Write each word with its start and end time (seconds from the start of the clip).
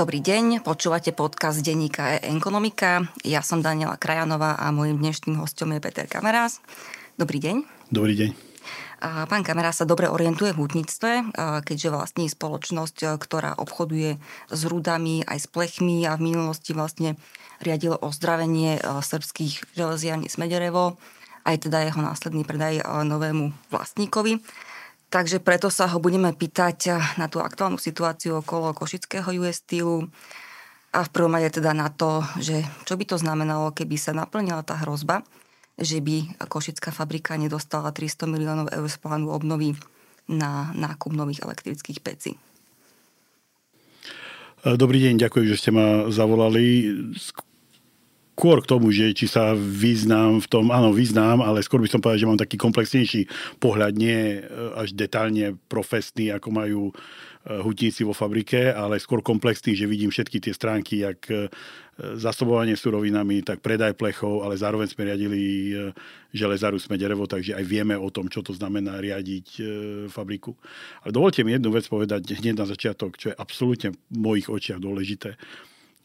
Dobrý 0.00 0.24
deň, 0.24 0.64
počúvate 0.64 1.12
podcast 1.12 1.60
denníka 1.60 2.16
e 2.16 2.32
Ekonomika. 2.32 3.04
Ja 3.20 3.44
som 3.44 3.60
Daniela 3.60 4.00
Krajanová 4.00 4.56
a 4.56 4.72
môjim 4.72 4.96
dnešným 4.96 5.36
hostom 5.36 5.76
je 5.76 5.80
Peter 5.84 6.08
Kamerás. 6.08 6.64
Dobrý 7.20 7.36
deň. 7.36 7.68
Dobrý 7.92 8.16
deň. 8.16 8.30
Pán 9.28 9.44
Kamerás 9.44 9.76
sa 9.76 9.84
dobre 9.84 10.08
orientuje 10.08 10.56
v 10.56 10.64
hutníctve, 10.64 11.36
keďže 11.36 11.92
vlastní 11.92 12.32
spoločnosť, 12.32 13.20
ktorá 13.20 13.60
obchoduje 13.60 14.16
s 14.48 14.60
rudami 14.64 15.20
aj 15.28 15.36
s 15.36 15.46
plechmi 15.52 16.08
a 16.08 16.16
v 16.16 16.32
minulosti 16.32 16.72
vlastne 16.72 17.20
riadilo 17.60 18.00
ozdravenie 18.00 18.80
srbských 18.80 19.76
železiarní 19.76 20.32
Smederevo, 20.32 20.96
aj 21.44 21.68
teda 21.68 21.84
jeho 21.84 22.00
následný 22.00 22.48
predaj 22.48 22.80
novému 23.04 23.52
vlastníkovi. 23.68 24.40
Takže 25.10 25.42
preto 25.42 25.74
sa 25.74 25.90
ho 25.90 25.98
budeme 25.98 26.30
pýtať 26.30 26.78
eh, 26.86 26.94
na 27.18 27.26
tú 27.26 27.42
aktuálnu 27.42 27.82
situáciu 27.82 28.38
okolo 28.38 28.70
košického 28.70 29.26
US 29.42 29.58
Steelu 29.58 30.06
a 30.94 31.02
v 31.02 31.10
prvom 31.10 31.34
rade 31.34 31.50
teda 31.58 31.74
na 31.74 31.90
to, 31.90 32.22
že 32.38 32.62
čo 32.86 32.94
by 32.94 33.04
to 33.06 33.18
znamenalo, 33.18 33.74
keby 33.74 33.98
sa 33.98 34.14
naplnila 34.14 34.62
tá 34.62 34.78
hrozba, 34.78 35.26
že 35.78 35.98
by 35.98 36.46
košická 36.46 36.94
fabrika 36.94 37.34
nedostala 37.38 37.90
300 37.94 38.26
miliónov 38.26 38.66
eur 38.70 38.86
z 38.86 38.98
plánu 38.98 39.30
obnovy 39.30 39.78
na 40.30 40.70
nákup 40.74 41.14
nových 41.14 41.42
elektrických 41.42 42.02
pecí. 42.02 42.38
Dobrý 44.60 45.00
deň, 45.08 45.24
ďakujem, 45.24 45.46
že 45.48 45.56
ste 45.56 45.70
ma 45.72 46.10
zavolali 46.12 46.86
skôr 48.40 48.64
k 48.64 48.70
tomu, 48.72 48.88
že 48.88 49.12
či 49.12 49.28
sa 49.28 49.52
vyznám 49.52 50.40
v 50.40 50.48
tom, 50.48 50.72
áno, 50.72 50.96
vyznám, 50.96 51.44
ale 51.44 51.60
skôr 51.60 51.84
by 51.84 51.92
som 51.92 52.00
povedal, 52.00 52.24
že 52.24 52.28
mám 52.32 52.40
taký 52.40 52.56
komplexnejší 52.56 53.28
pohľad, 53.60 53.92
nie 54.00 54.40
e, 54.40 54.48
až 54.80 54.96
detálne 54.96 55.60
profesný, 55.68 56.32
ako 56.32 56.48
majú 56.48 56.82
e, 56.88 56.92
hutníci 57.60 58.00
vo 58.00 58.16
fabrike, 58.16 58.72
ale 58.72 58.96
skôr 58.96 59.20
komplexný, 59.20 59.76
že 59.76 59.84
vidím 59.84 60.08
všetky 60.08 60.40
tie 60.40 60.56
stránky, 60.56 61.04
jak 61.04 61.20
e, 61.28 61.52
zasobovanie 62.16 62.80
surovinami, 62.80 63.44
tak 63.44 63.60
predaj 63.60 63.92
plechov, 63.92 64.40
ale 64.40 64.56
zároveň 64.56 64.88
sme 64.88 65.12
riadili 65.12 65.40
železaru 66.32 66.80
Smederevo, 66.80 67.28
takže 67.28 67.52
aj 67.52 67.64
vieme 67.68 67.92
o 67.92 68.08
tom, 68.08 68.32
čo 68.32 68.40
to 68.40 68.56
znamená 68.56 69.04
riadiť 69.04 69.60
fabriku. 70.08 70.56
Ale 71.04 71.12
dovolte 71.12 71.44
mi 71.44 71.52
jednu 71.52 71.76
vec 71.76 71.84
povedať 71.84 72.40
hneď 72.40 72.56
na 72.56 72.64
začiatok, 72.64 73.20
čo 73.20 73.28
je 73.28 73.36
absolútne 73.36 73.92
v 73.92 74.16
mojich 74.16 74.48
očiach 74.48 74.80
dôležité. 74.80 75.36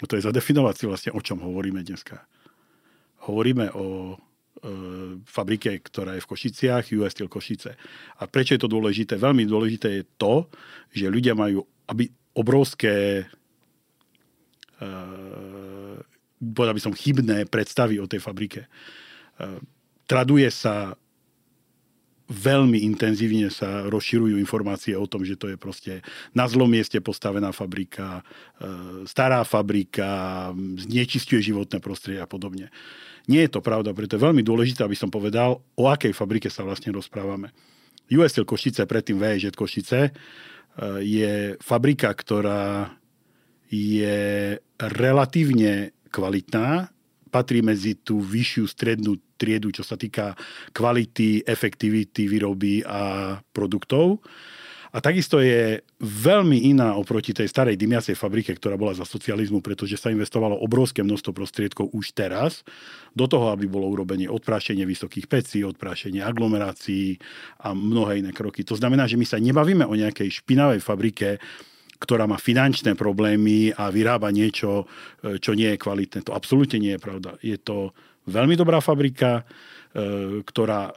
To 0.03 0.13
je 0.19 0.25
zadefinovať 0.27 0.75
si 0.75 0.83
vlastne, 0.89 1.11
o 1.15 1.23
čom 1.23 1.39
hovoríme 1.39 1.79
dneska. 1.79 2.19
Hovoríme 3.31 3.71
o 3.71 3.85
e, 4.11 4.15
fabrike, 5.23 5.79
ktorá 5.79 6.19
je 6.19 6.23
v 6.23 6.29
Košiciach, 6.35 6.91
US 6.99 7.15
Steel 7.15 7.31
Košice. 7.31 7.79
A 8.19 8.27
prečo 8.27 8.59
je 8.59 8.61
to 8.61 8.71
dôležité? 8.71 9.15
Veľmi 9.15 9.47
dôležité 9.47 10.03
je 10.03 10.03
to, 10.19 10.51
že 10.91 11.07
ľudia 11.07 11.31
majú 11.31 11.63
aby 11.85 12.09
obrovské 12.35 13.25
e, 14.81 14.85
povedal 16.41 16.75
by 16.75 16.83
som 16.83 16.97
chybné 16.97 17.45
predstavy 17.47 18.01
o 18.01 18.09
tej 18.09 18.19
fabrike. 18.19 18.65
E, 18.65 18.69
traduje 20.09 20.49
sa 20.49 20.97
veľmi 22.25 22.81
intenzívne 22.81 23.53
sa 23.53 23.85
rozširujú 23.85 24.41
informácie 24.41 24.97
o 24.97 25.05
tom, 25.05 25.21
že 25.21 25.37
to 25.37 25.53
je 25.53 25.57
proste 25.61 26.01
na 26.33 26.49
zlom 26.49 26.69
mieste 26.69 26.97
postavená 26.97 27.53
fabrika, 27.53 28.25
e, 28.57 29.05
stará 29.05 29.45
fabrika, 29.45 30.49
znečistuje 30.57 31.53
životné 31.53 31.77
prostredie 31.77 32.21
a 32.21 32.29
podobne. 32.29 32.73
Nie 33.29 33.45
je 33.45 33.57
to 33.57 33.61
pravda, 33.61 33.93
preto 33.93 34.17
je 34.17 34.25
veľmi 34.25 34.41
dôležité, 34.41 34.81
aby 34.81 34.97
som 34.97 35.13
povedal, 35.13 35.61
o 35.77 35.85
akej 35.85 36.13
fabrike 36.17 36.49
sa 36.49 36.65
vlastne 36.65 36.93
rozprávame. 36.93 37.53
USL 38.09 38.45
Košice, 38.45 38.85
predtým 38.85 39.17
VŽ 39.17 39.53
Košice, 39.53 40.09
e, 40.09 40.11
je 41.05 41.33
fabrika, 41.61 42.09
ktorá 42.09 42.89
je 43.69 44.57
relatívne 44.77 45.93
kvalitná, 46.09 46.89
patrí 47.33 47.59
medzi 47.59 47.99
tú 47.99 48.23
vyššiu 48.23 48.65
strednú 48.69 49.19
triedu, 49.35 49.71
čo 49.71 49.83
sa 49.83 49.99
týka 49.99 50.33
kvality, 50.71 51.43
efektivity 51.45 52.27
výroby 52.27 52.81
a 52.87 53.35
produktov. 53.53 54.23
A 54.95 55.03
takisto 55.03 55.43
je 55.43 55.83
veľmi 55.99 56.71
iná 56.71 56.95
oproti 56.95 57.35
tej 57.35 57.51
starej 57.51 57.75
dymiacej 57.75 58.15
fabrike, 58.15 58.55
ktorá 58.55 58.79
bola 58.79 58.95
za 58.95 59.03
socializmu, 59.03 59.59
pretože 59.59 59.99
sa 59.99 60.07
investovalo 60.07 60.55
obrovské 60.55 61.03
množstvo 61.03 61.35
prostriedkov 61.35 61.91
už 61.91 62.15
teraz 62.15 62.63
do 63.11 63.27
toho, 63.27 63.51
aby 63.51 63.67
bolo 63.67 63.91
urobenie 63.91 64.31
odprášenie 64.31 64.87
vysokých 64.87 65.27
pecí, 65.27 65.67
odprášenie 65.67 66.23
aglomerácií 66.23 67.19
a 67.59 67.75
mnohé 67.75 68.23
iné 68.23 68.31
kroky. 68.31 68.63
To 68.63 68.79
znamená, 68.79 69.03
že 69.03 69.19
my 69.19 69.27
sa 69.27 69.35
nebavíme 69.35 69.83
o 69.83 69.99
nejakej 69.99 70.31
špinavej 70.31 70.79
fabrike, 70.79 71.43
ktorá 71.99 72.23
má 72.23 72.39
finančné 72.39 72.95
problémy 72.95 73.75
a 73.75 73.91
vyrába 73.91 74.31
niečo, 74.31 74.87
čo 75.19 75.51
nie 75.59 75.75
je 75.75 75.81
kvalitné. 75.83 76.23
To 76.23 76.31
absolútne 76.31 76.79
nie 76.79 76.95
je 76.95 77.03
pravda. 77.03 77.35
Je 77.43 77.59
to 77.59 77.91
veľmi 78.25 78.55
dobrá 78.57 78.81
fabrika, 78.81 79.41
e, 79.41 80.41
ktorá 80.45 80.93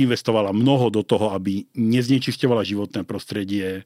investovala 0.00 0.56
mnoho 0.56 0.88
do 0.88 1.02
toho, 1.04 1.36
aby 1.36 1.68
neznečisťovala 1.76 2.64
životné 2.64 3.04
prostredie 3.04 3.66
e, 3.80 3.82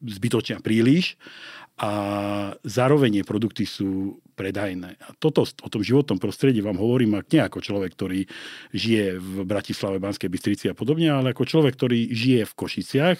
zbytočne 0.00 0.64
príliš 0.64 1.20
a 1.76 1.90
zároveň 2.64 3.20
produkty 3.20 3.68
sú 3.68 4.16
predajné. 4.32 4.96
A 4.96 5.12
toto 5.20 5.44
o 5.44 5.68
tom 5.68 5.84
životnom 5.84 6.16
prostredí 6.16 6.64
vám 6.64 6.80
hovorím 6.80 7.20
nie 7.28 7.40
ako 7.44 7.60
človek, 7.60 7.92
ktorý 7.92 8.20
žije 8.72 9.20
v 9.20 9.44
Bratislave, 9.44 10.00
Banskej 10.00 10.32
Bystrici 10.32 10.72
a 10.72 10.74
podobne, 10.76 11.12
ale 11.12 11.36
ako 11.36 11.44
človek, 11.44 11.76
ktorý 11.76 12.08
žije 12.16 12.48
v 12.48 12.56
Košiciach, 12.56 13.18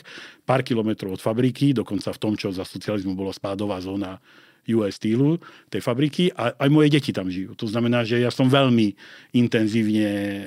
pár 0.48 0.64
kilometrov 0.64 1.20
od 1.20 1.24
fabriky, 1.24 1.76
dokonca 1.76 2.08
v 2.16 2.20
tom, 2.20 2.32
čo 2.32 2.48
za 2.48 2.64
socializmu 2.64 3.12
bolo 3.12 3.28
spádová 3.28 3.76
zóna 3.84 4.24
US 4.74 4.98
Steelu, 4.98 5.38
tej 5.70 5.82
fabriky 5.84 6.34
a 6.34 6.56
aj 6.56 6.68
moje 6.72 6.88
deti 6.90 7.14
tam 7.14 7.30
žijú. 7.30 7.54
To 7.54 7.70
znamená, 7.70 8.02
že 8.02 8.18
ja 8.18 8.34
som 8.34 8.50
veľmi 8.50 8.96
intenzívne 9.36 10.10
e, 10.10 10.44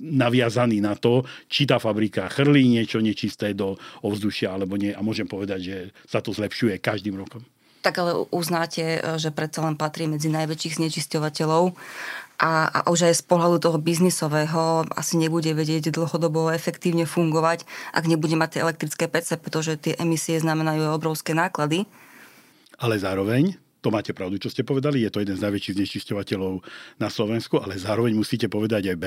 naviazaný 0.00 0.80
na 0.80 0.96
to, 0.96 1.22
či 1.46 1.68
tá 1.68 1.76
fabrika 1.76 2.32
chrlí 2.32 2.64
niečo 2.64 3.04
nečisté 3.04 3.52
do 3.52 3.76
ovzdušia 4.00 4.56
alebo 4.56 4.80
nie. 4.80 4.96
A 4.96 5.04
môžem 5.04 5.28
povedať, 5.28 5.60
že 5.60 5.76
sa 6.08 6.24
to 6.24 6.32
zlepšuje 6.32 6.80
každým 6.80 7.20
rokom. 7.20 7.44
Tak 7.80 7.96
ale 7.96 8.28
uznáte, 8.28 9.00
že 9.16 9.32
predsa 9.32 9.64
len 9.64 9.72
patrí 9.72 10.04
medzi 10.04 10.28
najväčších 10.28 10.84
znečisťovateľov 10.84 11.72
a, 12.40 12.68
a 12.68 12.78
už 12.92 13.08
aj 13.08 13.20
z 13.20 13.24
pohľadu 13.24 13.56
toho 13.60 13.78
biznisového 13.80 14.84
asi 14.96 15.16
nebude 15.16 15.48
vedieť 15.52 15.92
dlhodobo 15.92 16.52
efektívne 16.52 17.08
fungovať, 17.08 17.64
ak 17.96 18.04
nebude 18.04 18.36
mať 18.36 18.56
tie 18.56 18.64
elektrické 18.64 19.04
pece, 19.08 19.40
pretože 19.40 19.80
tie 19.80 19.96
emisie 19.96 20.36
znamenajú 20.40 20.92
obrovské 20.92 21.32
náklady. 21.32 21.88
Ale 22.80 22.96
zároveň 22.96 23.56
to 23.80 23.88
máte 23.88 24.12
pravdu, 24.12 24.36
čo 24.36 24.52
ste 24.52 24.60
povedali, 24.60 25.08
je 25.08 25.12
to 25.12 25.24
jeden 25.24 25.40
z 25.40 25.44
najväčších 25.44 25.76
znečisťovateľov 25.80 26.60
na 27.00 27.08
Slovensku, 27.08 27.56
ale 27.64 27.80
zároveň 27.80 28.12
musíte 28.12 28.44
povedať 28.52 28.92
aj 28.92 28.96
B, 29.00 29.06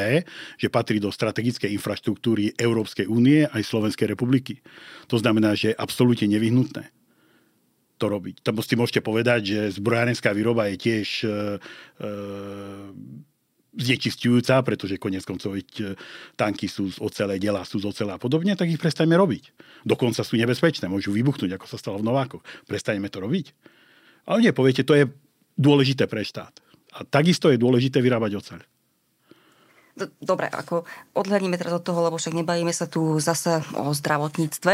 že 0.57 0.73
patrí 0.73 0.97
do 0.97 1.13
strategickej 1.13 1.69
infraštruktúry 1.77 2.57
Európskej 2.57 3.05
únie 3.05 3.45
aj 3.45 3.61
Slovenskej 3.61 4.09
republiky. 4.09 4.65
To 5.13 5.21
znamená, 5.21 5.53
že 5.53 5.73
je 5.73 5.77
absolútne 5.77 6.25
nevyhnutné 6.25 6.89
to 8.01 8.05
robiť. 8.09 8.41
Tam 8.41 8.57
si 8.59 8.75
môžete 8.75 9.05
povedať, 9.05 9.41
že 9.55 9.77
zbrojárenská 9.79 10.33
výroba 10.33 10.67
je 10.73 10.75
tiež 10.75 11.07
e, 11.23 11.27
e, 11.29 12.09
znečistujúca, 13.73 14.61
pretože 14.61 15.01
konec 15.01 15.25
koncov 15.25 15.57
e, 15.57 15.65
tanky 16.37 16.69
sú 16.69 16.93
z 16.93 16.97
ocele, 17.01 17.41
dela 17.41 17.65
sú 17.65 17.81
z 17.81 17.89
ocele 17.89 18.13
a 18.13 18.21
podobne, 18.21 18.53
tak 18.53 18.69
ich 18.69 18.81
prestajme 18.81 19.17
robiť. 19.17 19.53
Dokonca 19.83 20.21
sú 20.21 20.37
nebezpečné, 20.37 20.85
môžu 20.85 21.09
vybuchnúť, 21.11 21.57
ako 21.57 21.65
sa 21.65 21.77
stalo 21.81 21.97
v 21.99 22.07
Novákoch. 22.07 22.45
Prestaneme 22.69 23.09
to 23.09 23.19
robiť. 23.21 23.51
Ale 24.29 24.45
nie, 24.45 24.53
poviete, 24.55 24.85
to 24.85 24.93
je 24.93 25.09
dôležité 25.57 26.05
pre 26.05 26.21
štát. 26.23 26.53
A 26.93 27.01
takisto 27.03 27.49
je 27.49 27.57
dôležité 27.57 27.99
vyrábať 27.99 28.31
oceľ. 28.37 28.61
Dobre, 30.17 30.49
ako 30.49 30.89
odhľadníme 31.13 31.53
teraz 31.53 31.77
od 31.77 31.85
toho, 31.85 32.01
lebo 32.01 32.17
však 32.17 32.33
nebavíme 32.33 32.73
sa 32.73 32.89
tu 32.89 33.21
zase 33.21 33.61
o 33.77 33.93
zdravotníctve, 33.93 34.73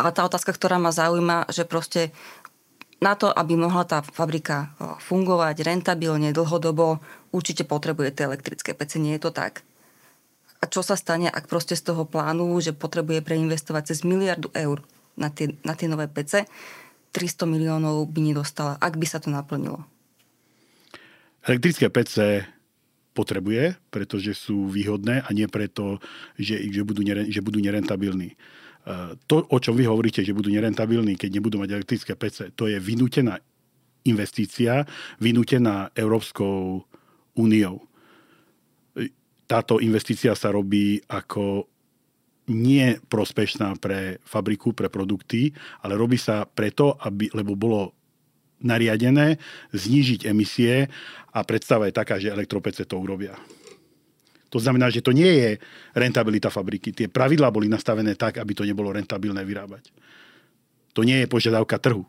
ale 0.00 0.10
tá 0.16 0.24
otázka, 0.24 0.56
ktorá 0.56 0.80
ma 0.80 0.88
zaujíma, 0.88 1.52
že 1.52 1.68
proste 1.68 2.16
na 2.98 3.14
to, 3.14 3.30
aby 3.30 3.54
mohla 3.54 3.86
tá 3.86 4.02
fabrika 4.02 4.74
fungovať 5.06 5.62
rentabilne, 5.62 6.34
dlhodobo, 6.34 6.98
určite 7.30 7.62
potrebuje 7.62 8.18
tie 8.18 8.26
elektrické 8.26 8.74
pece, 8.74 8.98
nie 8.98 9.14
je 9.18 9.28
to 9.28 9.30
tak? 9.30 9.62
A 10.58 10.66
čo 10.66 10.82
sa 10.82 10.98
stane, 10.98 11.30
ak 11.30 11.46
proste 11.46 11.78
z 11.78 11.86
toho 11.86 12.02
plánu, 12.02 12.58
že 12.58 12.74
potrebuje 12.74 13.22
preinvestovať 13.22 13.94
cez 13.94 14.02
miliardu 14.02 14.50
eur 14.50 14.82
na 15.14 15.30
tie, 15.30 15.54
na 15.62 15.78
tie 15.78 15.86
nové 15.86 16.10
pece, 16.10 16.50
300 17.14 17.46
miliónov 17.46 18.10
by 18.10 18.20
nedostala, 18.34 18.74
ak 18.82 18.98
by 18.98 19.06
sa 19.06 19.22
to 19.22 19.30
naplnilo? 19.30 19.86
Elektrické 21.46 21.86
PC 21.88 22.44
potrebuje, 23.14 23.78
pretože 23.90 24.34
sú 24.34 24.66
výhodné 24.70 25.22
a 25.22 25.30
nie 25.30 25.46
preto, 25.46 26.02
že, 26.34 26.58
že, 26.70 26.82
budú, 26.82 27.02
že 27.06 27.40
budú 27.42 27.58
nerentabilní. 27.62 28.34
E, 28.86 29.16
to, 29.26 29.46
o 29.48 29.58
čom 29.58 29.74
vy 29.74 29.84
hovoríte, 29.88 30.22
že 30.22 30.36
budú 30.36 30.52
nerentabilní, 30.52 31.18
keď 31.18 31.30
nebudú 31.38 31.56
mať 31.58 31.70
elektrické 31.74 32.12
PC, 32.14 32.54
to 32.54 32.70
je 32.70 32.78
vynútená 32.78 33.38
investícia, 34.06 34.86
vynútená 35.18 35.90
Európskou 35.92 36.84
úniou. 37.36 37.82
E, 38.96 39.12
táto 39.48 39.82
investícia 39.82 40.36
sa 40.38 40.54
robí 40.54 41.02
ako 41.08 41.68
nie 42.48 42.96
prospešná 43.12 43.76
pre 43.76 44.24
fabriku, 44.24 44.72
pre 44.72 44.88
produkty, 44.88 45.52
ale 45.84 46.00
robí 46.00 46.16
sa 46.16 46.48
preto, 46.48 46.96
aby, 46.96 47.28
lebo 47.36 47.52
bolo 47.52 47.92
nariadené 48.64 49.38
znížiť 49.70 50.26
emisie 50.26 50.88
a 51.30 51.38
predstava 51.44 51.86
je 51.86 51.94
taká, 51.94 52.18
že 52.18 52.32
elektropece 52.32 52.88
to 52.88 52.98
urobia. 52.98 53.36
To 54.48 54.58
znamená, 54.58 54.88
že 54.88 55.04
to 55.04 55.12
nie 55.12 55.28
je 55.28 55.50
rentabilita 55.92 56.48
fabriky. 56.48 56.92
Tie 56.96 57.08
pravidlá 57.12 57.52
boli 57.52 57.68
nastavené 57.68 58.16
tak, 58.16 58.40
aby 58.40 58.52
to 58.56 58.64
nebolo 58.64 58.92
rentabilné 58.92 59.44
vyrábať. 59.44 59.92
To 60.96 61.04
nie 61.04 61.20
je 61.20 61.30
požiadavka 61.30 61.76
trhu. 61.76 62.08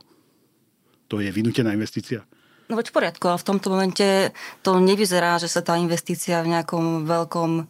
To 1.11 1.19
je 1.19 1.29
vynútená 1.29 1.75
investícia. 1.75 2.23
No 2.69 2.77
veď 2.77 2.93
v 2.93 2.95
poriadku, 3.01 3.25
ale 3.25 3.41
v 3.41 3.47
tomto 3.49 3.67
momente 3.73 4.07
to 4.61 4.77
nevyzerá, 4.77 5.41
že 5.41 5.49
sa 5.49 5.65
tá 5.65 5.73
investícia 5.81 6.39
v 6.45 6.53
nejakom 6.53 7.09
veľkom 7.09 7.65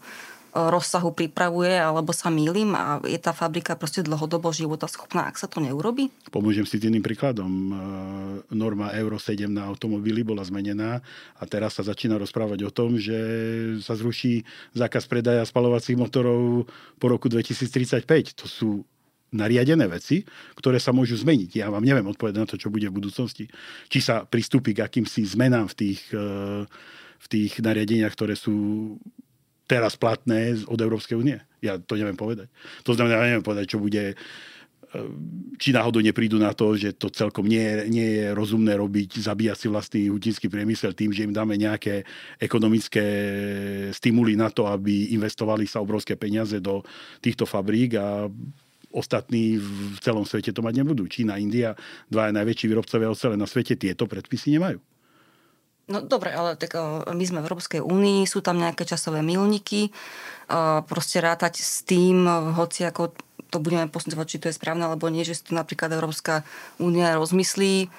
rozsahu 0.68 1.16
pripravuje, 1.16 1.72
alebo 1.80 2.12
sa 2.12 2.28
mýlim 2.28 2.76
a 2.76 3.00
je 3.08 3.16
tá 3.16 3.32
fabrika 3.32 3.80
proste 3.80 4.04
dlhodobo 4.04 4.52
života 4.52 4.92
schopná, 4.92 5.32
ak 5.32 5.40
sa 5.40 5.48
to 5.48 5.64
neurobi? 5.64 6.12
Pomôžem 6.28 6.68
si 6.68 6.76
s 6.76 6.84
iným 6.84 7.00
príkladom. 7.00 7.48
E, 7.48 7.74
norma 8.52 8.92
Euro 9.00 9.16
7 9.16 9.48
na 9.48 9.64
automobily 9.72 10.28
bola 10.28 10.44
zmenená 10.44 11.00
a 11.40 11.44
teraz 11.48 11.80
sa 11.80 11.88
začína 11.88 12.20
rozprávať 12.20 12.68
o 12.68 12.72
tom, 12.76 13.00
že 13.00 13.16
sa 13.80 13.96
zruší 13.96 14.44
zákaz 14.76 15.08
predaja 15.08 15.48
spalovacích 15.48 15.96
motorov 15.96 16.68
po 17.00 17.08
roku 17.08 17.32
2035. 17.32 18.04
To 18.44 18.46
sú 18.52 18.70
nariadené 19.30 19.86
veci, 19.86 20.26
ktoré 20.58 20.82
sa 20.82 20.90
môžu 20.90 21.14
zmeniť. 21.22 21.62
Ja 21.62 21.70
vám 21.70 21.86
neviem 21.86 22.06
odpovedať 22.10 22.38
na 22.38 22.50
to, 22.50 22.58
čo 22.58 22.74
bude 22.74 22.90
v 22.90 22.98
budúcnosti. 22.98 23.46
Či 23.90 24.00
sa 24.02 24.26
pristúpi 24.26 24.74
k 24.74 24.86
akýmsi 24.86 25.22
zmenám 25.26 25.70
v 25.70 25.76
tých, 25.78 26.02
e, 26.14 26.26
v 27.20 27.28
tých 27.30 27.62
nariadeniach, 27.62 28.14
ktoré 28.14 28.34
sú 28.34 28.98
teraz 29.70 29.94
platné 29.94 30.58
od 30.66 30.82
Európskej 30.82 31.14
únie. 31.14 31.38
Ja 31.62 31.78
to 31.78 31.94
neviem 31.94 32.18
povedať. 32.18 32.50
To 32.82 32.98
znamená, 32.98 33.22
ja 33.22 33.30
neviem 33.30 33.46
povedať, 33.46 33.70
čo 33.70 33.78
bude 33.78 34.04
e, 34.12 34.16
či 35.62 35.70
náhodou 35.70 36.02
neprídu 36.02 36.42
na 36.42 36.58
to, 36.58 36.74
že 36.74 36.98
to 36.98 37.14
celkom 37.14 37.46
nie 37.46 37.62
je, 37.62 37.76
nie 37.94 38.08
je 38.18 38.26
rozumné 38.34 38.74
robiť, 38.74 39.22
zabíjať 39.22 39.58
si 39.62 39.68
vlastný 39.70 40.02
hutinský 40.10 40.50
priemysel 40.50 40.98
tým, 40.98 41.14
že 41.14 41.30
im 41.30 41.38
dáme 41.38 41.54
nejaké 41.54 42.02
ekonomické 42.42 43.06
stimuly 43.94 44.34
na 44.34 44.50
to, 44.50 44.66
aby 44.66 45.14
investovali 45.14 45.70
sa 45.70 45.86
obrovské 45.86 46.18
peniaze 46.18 46.58
do 46.58 46.82
týchto 47.22 47.46
fabrík 47.46 47.94
a 48.02 48.26
ostatní 48.90 49.62
v 49.62 50.02
celom 50.02 50.26
svete 50.26 50.50
to 50.50 50.66
mať 50.66 50.82
nebudú. 50.82 51.06
Čína, 51.06 51.38
India, 51.38 51.78
dva 52.10 52.34
najväčší 52.34 52.66
výrobcovia 52.74 53.14
ocele 53.14 53.38
na 53.38 53.46
svete 53.46 53.78
tieto 53.78 54.10
predpisy 54.10 54.58
nemajú. 54.58 54.82
No 55.90 56.06
dobre, 56.06 56.30
ale 56.30 56.54
tak 56.54 56.78
my 57.10 57.24
sme 57.26 57.42
v 57.42 57.48
Európskej 57.50 57.82
únii, 57.82 58.30
sú 58.30 58.46
tam 58.46 58.62
nejaké 58.62 58.86
časové 58.86 59.26
milníky, 59.26 59.90
proste 60.86 61.18
rátať 61.18 61.66
s 61.66 61.82
tým, 61.82 62.30
hoci 62.54 62.86
ako 62.86 63.18
to 63.50 63.58
budeme 63.58 63.90
posudzovať, 63.90 64.26
či 64.30 64.38
to 64.38 64.48
je 64.54 64.58
správne 64.62 64.86
alebo 64.86 65.10
nie, 65.10 65.26
že 65.26 65.34
si 65.34 65.50
to 65.50 65.58
napríklad 65.58 65.90
Európska 65.90 66.46
únia 66.78 67.18
rozmyslí, 67.18 67.90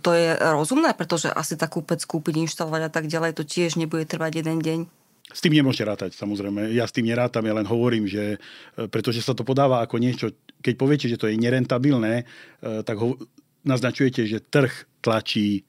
to 0.00 0.10
je 0.16 0.32
rozumné, 0.40 0.96
pretože 0.96 1.28
asi 1.28 1.60
takú 1.60 1.84
pec 1.84 2.00
kúpiť, 2.00 2.48
inštalovať 2.48 2.88
a 2.88 2.90
tak 2.90 3.12
ďalej, 3.12 3.36
to 3.36 3.44
tiež 3.44 3.76
nebude 3.76 4.08
trvať 4.08 4.40
jeden 4.40 4.64
deň. 4.64 4.80
S 5.28 5.44
tým 5.44 5.52
nemôžete 5.52 5.84
rátať, 5.84 6.10
samozrejme. 6.16 6.72
Ja 6.72 6.88
s 6.88 6.96
tým 6.96 7.04
nerátam, 7.04 7.44
ja 7.44 7.52
len 7.52 7.68
hovorím, 7.68 8.08
že 8.08 8.40
pretože 8.88 9.20
sa 9.20 9.36
to 9.36 9.44
podáva 9.44 9.84
ako 9.84 10.00
niečo, 10.00 10.32
keď 10.64 10.74
poviete, 10.80 11.06
že 11.12 11.20
to 11.20 11.28
je 11.28 11.36
nerentabilné, 11.36 12.24
tak 12.60 12.96
ho, 12.96 13.20
naznačujete, 13.68 14.24
že 14.24 14.40
trh 14.40 14.72
tlačí 15.04 15.68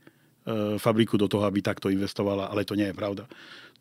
fabriku 0.77 1.17
do 1.17 1.25
toho, 1.25 1.41
aby 1.49 1.65
takto 1.65 1.89
investovala, 1.89 2.53
ale 2.53 2.61
to 2.61 2.77
nie 2.77 2.85
je 2.85 2.95
pravda. 2.95 3.25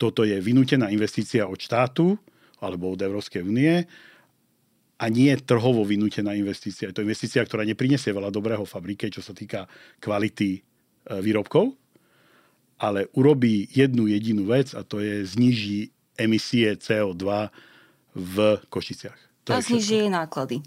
Toto 0.00 0.25
je 0.25 0.40
vynútená 0.40 0.88
investícia 0.88 1.44
od 1.44 1.61
štátu 1.61 2.16
alebo 2.64 2.96
od 2.96 3.00
Európskej 3.05 3.44
únie 3.44 3.84
a 4.96 5.05
nie 5.12 5.28
trhovo 5.44 5.84
vynútená 5.84 6.32
investícia. 6.32 6.88
Je 6.88 6.96
to 6.96 7.05
investícia, 7.05 7.44
ktorá 7.44 7.66
neprinesie 7.66 8.14
veľa 8.14 8.32
dobrého 8.32 8.64
fabrike, 8.64 9.12
čo 9.12 9.20
sa 9.20 9.37
týka 9.37 9.69
kvality 10.00 10.50
e, 10.56 10.61
výrobkov, 11.20 11.76
ale 12.81 13.12
urobí 13.12 13.69
jednu 13.69 14.08
jedinú 14.08 14.49
vec 14.49 14.72
a 14.72 14.81
to 14.87 15.05
je 15.05 15.26
zniží 15.26 15.93
emisie 16.16 16.78
CO2 16.78 17.50
v 18.14 18.34
Košiciach. 18.70 19.20
To 19.44 19.52
a 19.52 19.61
zniží 19.61 20.06
jej 20.06 20.11
náklady, 20.11 20.62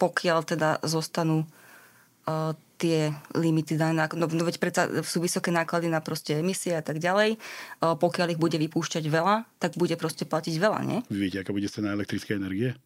pokiaľ 0.00 0.38
teda 0.42 0.70
zostanú 0.82 1.44
uh, 1.44 2.56
tie 2.78 3.10
limity 3.34 3.74
dané, 3.74 4.06
no, 4.14 4.30
no 4.30 4.42
veď 4.46 4.56
predsa 4.62 4.82
sú 5.02 5.18
vysoké 5.18 5.50
náklady 5.50 5.90
na 5.90 5.98
proste 5.98 6.38
emisie 6.38 6.78
a 6.78 6.82
tak 6.82 7.02
ďalej. 7.02 7.34
Pokiaľ 7.82 8.38
ich 8.38 8.40
bude 8.40 8.54
vypúšťať 8.54 9.02
veľa, 9.10 9.58
tak 9.58 9.74
bude 9.74 9.98
proste 9.98 10.22
platiť 10.22 10.54
veľa, 10.62 10.80
nie? 10.86 10.98
Vy 11.10 11.18
viete, 11.26 11.42
aká 11.42 11.50
bude 11.50 11.66
cena 11.66 11.90
elektrickej 11.98 12.38
energie? 12.38 12.78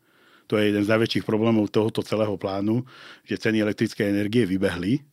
To 0.49 0.57
je 0.57 0.73
jeden 0.73 0.83
z 0.83 0.91
najväčších 0.91 1.29
problémov 1.29 1.69
tohoto 1.69 2.01
celého 2.01 2.35
plánu, 2.41 2.83
že 3.29 3.37
ceny 3.37 3.61
elektrickej 3.63 4.09
energie 4.09 4.49
vybehli 4.49 5.05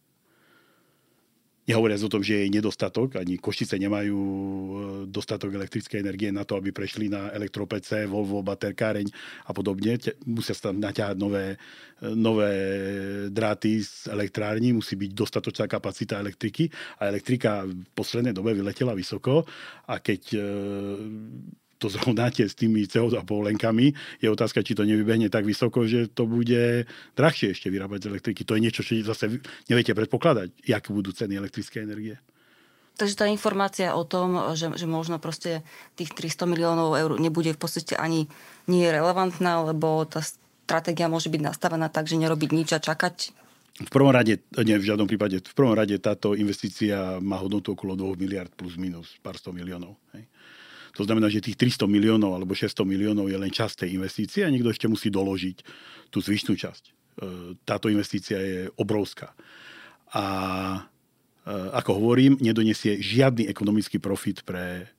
Nehovoriac 1.69 2.01
o 2.01 2.09
tom, 2.09 2.25
že 2.25 2.49
je 2.49 2.49
nedostatok, 2.49 3.21
ani 3.21 3.37
Košice 3.37 3.77
nemajú 3.77 4.17
e, 4.17 4.73
dostatok 5.05 5.53
elektrickej 5.53 6.01
energie 6.01 6.33
na 6.33 6.41
to, 6.41 6.57
aby 6.57 6.73
prešli 6.73 7.13
na 7.13 7.29
elektropece, 7.29 8.09
Volvo, 8.09 8.41
baterkáreň 8.41 9.05
a 9.45 9.53
podobne. 9.53 10.01
Musia 10.25 10.57
sa 10.57 10.73
naťahať 10.73 11.13
nové, 11.21 11.61
e, 12.01 12.09
nové 12.17 12.53
dráty 13.29 13.85
z 13.85 14.09
elektrární, 14.09 14.73
musí 14.73 14.97
byť 14.97 15.13
dostatočná 15.13 15.69
kapacita 15.69 16.17
elektriky 16.17 16.73
a 16.97 17.05
elektrika 17.05 17.69
v 17.69 17.85
poslednej 17.93 18.33
dobe 18.33 18.57
vyletela 18.57 18.97
vysoko 18.97 19.45
a 19.85 20.01
keď 20.01 20.21
e, 20.33 20.39
to 21.79 21.87
zrovnáte 21.87 22.43
s 22.43 22.53
tými 22.59 22.83
CO2 22.83 23.23
povolenkami, 23.23 23.95
je 24.19 24.27
otázka, 24.27 24.61
či 24.61 24.75
to 24.75 24.83
nevybehne 24.83 25.31
tak 25.31 25.47
vysoko, 25.47 25.87
že 25.87 26.11
to 26.11 26.27
bude 26.27 26.85
drahšie 27.15 27.55
ešte 27.55 27.71
vyrábať 27.71 28.05
z 28.05 28.09
elektriky. 28.11 28.43
To 28.43 28.59
je 28.59 28.63
niečo, 28.67 28.83
čo 28.83 28.99
zase 28.99 29.39
neviete 29.71 29.95
predpokladať, 29.95 30.67
aké 30.67 30.89
budú 30.91 31.15
ceny 31.15 31.39
elektrickej 31.39 31.87
energie. 31.87 32.19
Takže 32.99 33.15
tá 33.15 33.25
informácia 33.31 33.95
o 33.95 34.03
tom, 34.03 34.35
že, 34.59 34.75
že 34.75 34.83
možno 34.83 35.23
proste 35.23 35.63
tých 35.95 36.11
300 36.11 36.51
miliónov 36.51 36.99
eur 36.99 37.15
nebude 37.15 37.55
v 37.55 37.61
podstate 37.63 37.95
ani 37.95 38.27
nie 38.67 38.83
je 38.83 38.91
relevantná, 38.91 39.63
lebo 39.63 40.03
tá 40.03 40.19
stratégia 40.19 41.07
môže 41.07 41.31
byť 41.31 41.41
nastavená 41.41 41.87
tak, 41.87 42.11
že 42.11 42.19
nerobiť 42.19 42.49
nič 42.51 42.69
a 42.75 42.83
čakať 42.83 43.31
v 43.79 43.87
prvom 43.87 44.11
rade, 44.11 44.43
nie 44.59 44.75
v 44.75 44.87
žiadnom 44.91 45.07
prípade, 45.07 45.39
v 45.39 45.55
prvom 45.55 45.71
rade 45.71 45.95
táto 46.03 46.35
investícia 46.35 47.15
má 47.23 47.39
hodnotu 47.39 47.79
okolo 47.79 47.95
2 47.95 48.19
miliard 48.19 48.51
plus 48.51 48.75
minus 48.75 49.15
pár 49.23 49.39
sto 49.39 49.55
miliónov. 49.55 49.95
Hej. 50.11 50.27
To 50.97 51.05
znamená, 51.05 51.29
že 51.29 51.43
tých 51.43 51.59
300 51.59 51.85
miliónov 51.85 52.33
alebo 52.33 52.57
600 52.57 52.81
miliónov 52.85 53.29
je 53.29 53.37
len 53.37 53.51
časť 53.51 53.85
tej 53.85 53.99
investície 53.99 54.41
a 54.41 54.49
niekto 54.49 54.73
ešte 54.73 54.89
musí 54.89 55.13
doložiť 55.13 55.57
tú 56.09 56.17
zvyšnú 56.23 56.57
časť. 56.57 56.83
E, 56.85 56.91
táto 57.67 57.91
investícia 57.91 58.39
je 58.39 58.59
obrovská. 58.79 59.35
A 60.15 60.23
e, 61.45 61.51
ako 61.77 62.01
hovorím, 62.01 62.41
nedonesie 62.41 62.97
žiadny 62.97 63.45
ekonomický 63.45 64.01
profit 64.01 64.41
pre 64.41 64.89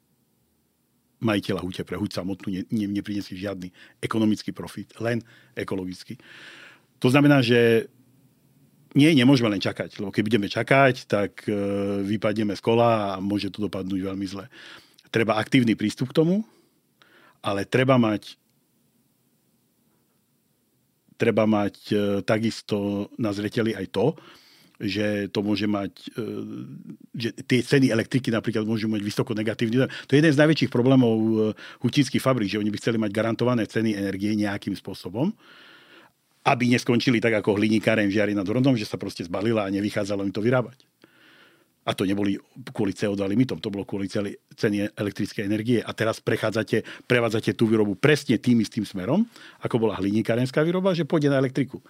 majiteľa 1.21 1.61
hute, 1.61 1.83
pre 1.85 2.01
huť 2.01 2.17
samotnú 2.17 2.49
ne, 2.49 2.63
ne, 2.73 2.87
neprinesie 2.89 3.37
žiadny 3.37 3.69
ekonomický 4.01 4.57
profit, 4.57 4.97
len 5.05 5.21
ekologický. 5.53 6.17
To 6.97 7.13
znamená, 7.13 7.45
že 7.45 7.93
nie, 8.97 9.13
nemôžeme 9.15 9.53
len 9.53 9.63
čakať, 9.63 10.03
lebo 10.03 10.11
keď 10.11 10.23
budeme 10.27 10.49
čakať, 10.49 10.95
tak 11.07 11.45
e, 11.47 11.53
vypadneme 12.09 12.57
z 12.57 12.63
kola 12.65 13.17
a 13.17 13.23
môže 13.23 13.53
to 13.53 13.69
dopadnúť 13.69 14.01
veľmi 14.01 14.27
zle 14.27 14.49
treba 15.11 15.37
aktívny 15.37 15.75
prístup 15.75 16.15
k 16.15 16.23
tomu, 16.23 16.47
ale 17.43 17.67
treba 17.67 17.99
mať 17.99 18.41
treba 21.21 21.45
mať 21.45 21.77
e, 21.93 21.95
takisto 22.25 23.13
na 23.21 23.29
zreteli 23.37 23.77
aj 23.77 23.93
to, 23.93 24.17
že 24.81 25.29
to 25.29 25.45
môže 25.45 25.69
mať, 25.69 25.93
e, 26.17 26.25
že 27.13 27.29
tie 27.45 27.61
ceny 27.61 27.93
elektriky 27.93 28.33
napríklad 28.33 28.65
môžu 28.65 28.89
mať 28.89 29.05
vysoko 29.05 29.37
negatívny. 29.37 29.85
To 29.85 30.13
je 30.17 30.19
jeden 30.25 30.33
z 30.33 30.41
najväčších 30.41 30.73
problémov 30.73 31.17
e, 31.21 31.33
hutinských 31.85 32.25
fabrík, 32.25 32.49
že 32.49 32.57
oni 32.57 32.73
by 32.73 32.81
chceli 32.81 32.97
mať 32.97 33.13
garantované 33.13 33.69
ceny 33.69 33.93
energie 34.01 34.33
nejakým 34.33 34.73
spôsobom, 34.73 35.29
aby 36.49 36.65
neskončili 36.73 37.21
tak 37.21 37.37
ako 37.45 37.61
hliníkáren 37.61 38.09
v 38.09 38.17
Žiari 38.17 38.33
nad 38.33 38.49
Hronom, 38.49 38.73
že 38.81 38.89
sa 38.89 38.97
proste 38.97 39.21
zbalila 39.29 39.69
a 39.69 39.75
nevychádzalo 39.77 40.25
im 40.25 40.33
to 40.33 40.41
vyrábať. 40.41 40.89
A 41.91 41.99
to 41.99 42.07
neboli 42.07 42.39
kvôli 42.71 42.95
CO2 42.95 43.19
limitom, 43.27 43.59
to 43.59 43.67
bolo 43.67 43.83
kvôli 43.83 44.07
ceny 44.07 44.95
elektrickej 44.95 45.43
energie. 45.43 45.83
A 45.83 45.91
teraz 45.91 46.23
prechádzate, 46.23 46.87
prevádzate 47.11 47.59
tú 47.59 47.67
výrobu 47.67 47.99
presne 47.99 48.39
tým 48.39 48.63
istým 48.63 48.87
smerom, 48.87 49.27
ako 49.59 49.91
bola 49.91 49.99
hliníkarenská 49.99 50.63
výroba, 50.63 50.95
že 50.95 51.03
pôjde 51.03 51.35
na 51.35 51.43
elektriku. 51.43 51.83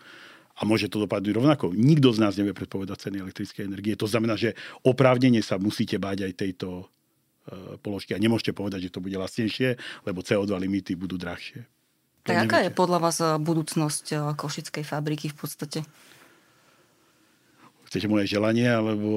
A 0.57 0.64
môže 0.64 0.88
to 0.88 1.04
dopadnúť 1.04 1.37
rovnako. 1.37 1.76
Nikto 1.76 2.16
z 2.16 2.19
nás 2.25 2.33
nevie 2.40 2.57
predpovedať 2.57 3.12
ceny 3.12 3.21
elektrickej 3.21 3.69
energie. 3.69 3.92
To 4.00 4.09
znamená, 4.09 4.40
že 4.40 4.57
oprávnene 4.88 5.45
sa 5.45 5.61
musíte 5.61 6.00
báť 6.00 6.28
aj 6.28 6.33
tejto 6.33 6.69
e, 6.80 6.85
položky. 7.85 8.16
A 8.16 8.21
nemôžete 8.21 8.57
povedať, 8.57 8.88
že 8.88 8.92
to 8.92 9.04
bude 9.04 9.16
lacnejšie, 9.16 9.76
lebo 10.09 10.25
CO2 10.25 10.49
limity 10.49 10.97
budú 10.97 11.21
drahšie. 11.21 11.64
Tak 12.25 12.49
aká 12.49 12.59
je 12.64 12.73
podľa 12.73 12.99
vás 13.00 13.21
e, 13.21 13.37
budúcnosť 13.40 14.04
e, 14.12 14.16
košickej 14.37 14.85
fabriky 14.85 15.33
v 15.33 15.37
podstate? 15.37 15.80
Chcete 17.88 18.07
moje 18.07 18.28
želanie, 18.28 18.69
alebo 18.69 19.09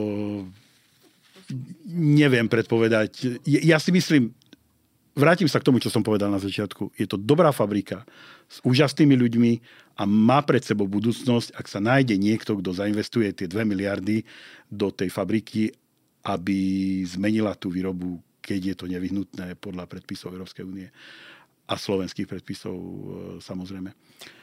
neviem 1.90 2.48
predpovedať. 2.48 3.42
Ja 3.46 3.78
si 3.78 3.92
myslím, 3.92 4.32
vrátim 5.14 5.48
sa 5.50 5.62
k 5.62 5.68
tomu, 5.70 5.78
čo 5.78 5.94
som 5.94 6.02
povedal 6.02 6.30
na 6.34 6.42
začiatku. 6.42 6.94
Je 6.98 7.06
to 7.06 7.18
dobrá 7.18 7.54
fabrika 7.54 8.06
s 8.50 8.62
úžasnými 8.66 9.16
ľuďmi 9.18 9.52
a 9.98 10.04
má 10.10 10.42
pred 10.42 10.66
sebou 10.66 10.90
budúcnosť, 10.90 11.54
ak 11.54 11.66
sa 11.70 11.80
nájde 11.82 12.18
niekto, 12.18 12.58
kto 12.58 12.74
zainvestuje 12.74 13.30
tie 13.34 13.48
2 13.50 13.66
miliardy 13.66 14.26
do 14.70 14.90
tej 14.90 15.14
fabriky, 15.14 15.70
aby 16.26 16.58
zmenila 17.06 17.54
tú 17.54 17.70
výrobu, 17.70 18.18
keď 18.44 18.60
je 18.74 18.76
to 18.76 18.86
nevyhnutné 18.90 19.56
podľa 19.60 19.88
predpisov 19.88 20.34
Európskej 20.34 20.66
únie 20.66 20.88
a 21.64 21.80
slovenských 21.80 22.28
predpisov 22.28 22.76
e, 22.76 23.00
samozrejme. 23.40 23.96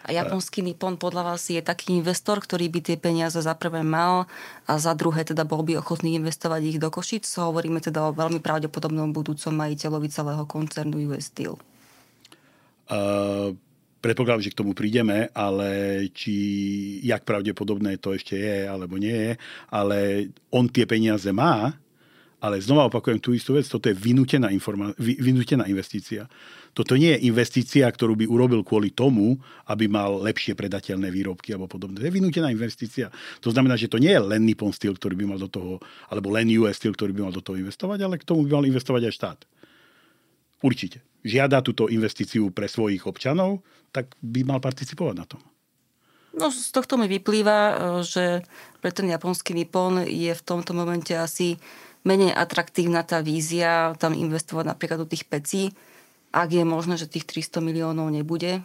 A 0.05 0.11
japonský 0.13 0.65
Nippon 0.65 0.97
podľa 0.97 1.33
vás 1.33 1.45
je 1.53 1.61
taký 1.61 1.93
investor, 2.01 2.41
ktorý 2.41 2.73
by 2.73 2.81
tie 2.81 2.97
peniaze 2.97 3.37
za 3.37 3.53
prvé 3.53 3.85
mal 3.85 4.25
a 4.65 4.81
za 4.81 4.97
druhé 4.97 5.25
teda 5.29 5.45
bol 5.45 5.61
by 5.61 5.77
ochotný 5.77 6.17
investovať 6.17 6.61
ich 6.65 6.79
do 6.81 6.89
Košic? 6.89 7.29
Hovoríme 7.29 7.85
teda 7.85 8.09
o 8.09 8.17
veľmi 8.17 8.41
pravdepodobnom 8.41 9.13
budúcom 9.13 9.53
majiteľovi 9.53 10.09
celého 10.09 10.45
koncernu 10.49 10.97
US 11.13 11.29
Steel. 11.29 11.61
Uh, 12.91 13.55
predpokladám, 14.01 14.43
že 14.43 14.53
k 14.57 14.61
tomu 14.65 14.73
prídeme, 14.73 15.29
ale 15.37 15.69
či 16.17 16.35
jak 17.05 17.29
pravdepodobné 17.29 18.01
to 18.01 18.17
ešte 18.17 18.35
je, 18.35 18.65
alebo 18.65 18.97
nie 18.97 19.13
je, 19.13 19.33
ale 19.69 19.99
on 20.49 20.67
tie 20.67 20.89
peniaze 20.89 21.29
má, 21.31 21.77
ale 22.41 22.57
znova 22.57 22.89
opakujem 22.89 23.21
tú 23.21 23.37
istú 23.37 23.55
vec, 23.55 23.69
toto 23.69 23.93
je 23.93 23.95
vynútená, 23.95 24.49
informa- 24.49 24.97
vynútená 24.97 25.69
investícia. 25.69 26.25
Toto 26.71 26.95
nie 26.95 27.11
je 27.19 27.27
investícia, 27.27 27.91
ktorú 27.91 28.15
by 28.15 28.27
urobil 28.31 28.63
kvôli 28.63 28.95
tomu, 28.95 29.35
aby 29.67 29.91
mal 29.91 30.23
lepšie 30.23 30.55
predateľné 30.55 31.11
výrobky 31.11 31.51
alebo 31.51 31.67
podobne. 31.67 31.99
To 31.99 32.07
je 32.07 32.15
vynútená 32.15 32.47
investícia. 32.55 33.11
To 33.43 33.51
znamená, 33.51 33.75
že 33.75 33.91
to 33.91 33.99
nie 33.99 34.15
je 34.15 34.23
len 34.23 34.47
Nippon 34.47 34.71
Steel, 34.71 34.95
ktorý 34.95 35.19
by 35.19 35.25
mal 35.35 35.39
do 35.43 35.51
toho, 35.51 35.83
alebo 36.07 36.31
len 36.31 36.47
US 36.63 36.79
Steel, 36.79 36.95
ktorý 36.95 37.11
by 37.11 37.27
mal 37.27 37.35
do 37.35 37.43
toho 37.43 37.59
investovať, 37.59 37.99
ale 38.07 38.23
k 38.23 38.27
tomu 38.27 38.47
by 38.47 38.63
mal 38.63 38.65
investovať 38.71 39.03
aj 39.11 39.15
štát. 39.19 39.39
Určite. 40.63 41.03
Žiada 41.27 41.61
túto 41.61 41.91
investíciu 41.91 42.55
pre 42.55 42.71
svojich 42.71 43.05
občanov, 43.05 43.67
tak 43.91 44.15
by 44.23 44.47
mal 44.47 44.63
participovať 44.63 45.17
na 45.17 45.27
tom. 45.27 45.43
No 46.31 46.55
z 46.55 46.71
tohto 46.71 46.95
mi 46.95 47.11
vyplýva, 47.11 47.59
e, 47.59 47.75
že 48.07 48.25
pre 48.79 48.95
ten 48.95 49.11
japonský 49.11 49.51
Nippon 49.51 50.07
je 50.07 50.31
v 50.31 50.47
tomto 50.47 50.71
momente 50.71 51.11
asi 51.11 51.59
menej 52.07 52.33
atraktívna 52.33 53.03
tá 53.05 53.21
vízia 53.21 53.93
tam 53.99 54.17
investovať 54.17 54.65
napríklad 54.73 55.05
do 55.05 55.11
tých 55.11 55.27
pecí, 55.27 55.75
ak 56.31 56.49
je 56.55 56.63
možné, 56.63 56.95
že 56.95 57.11
tých 57.11 57.27
300 57.27 57.59
miliónov 57.59 58.11
nebude. 58.11 58.63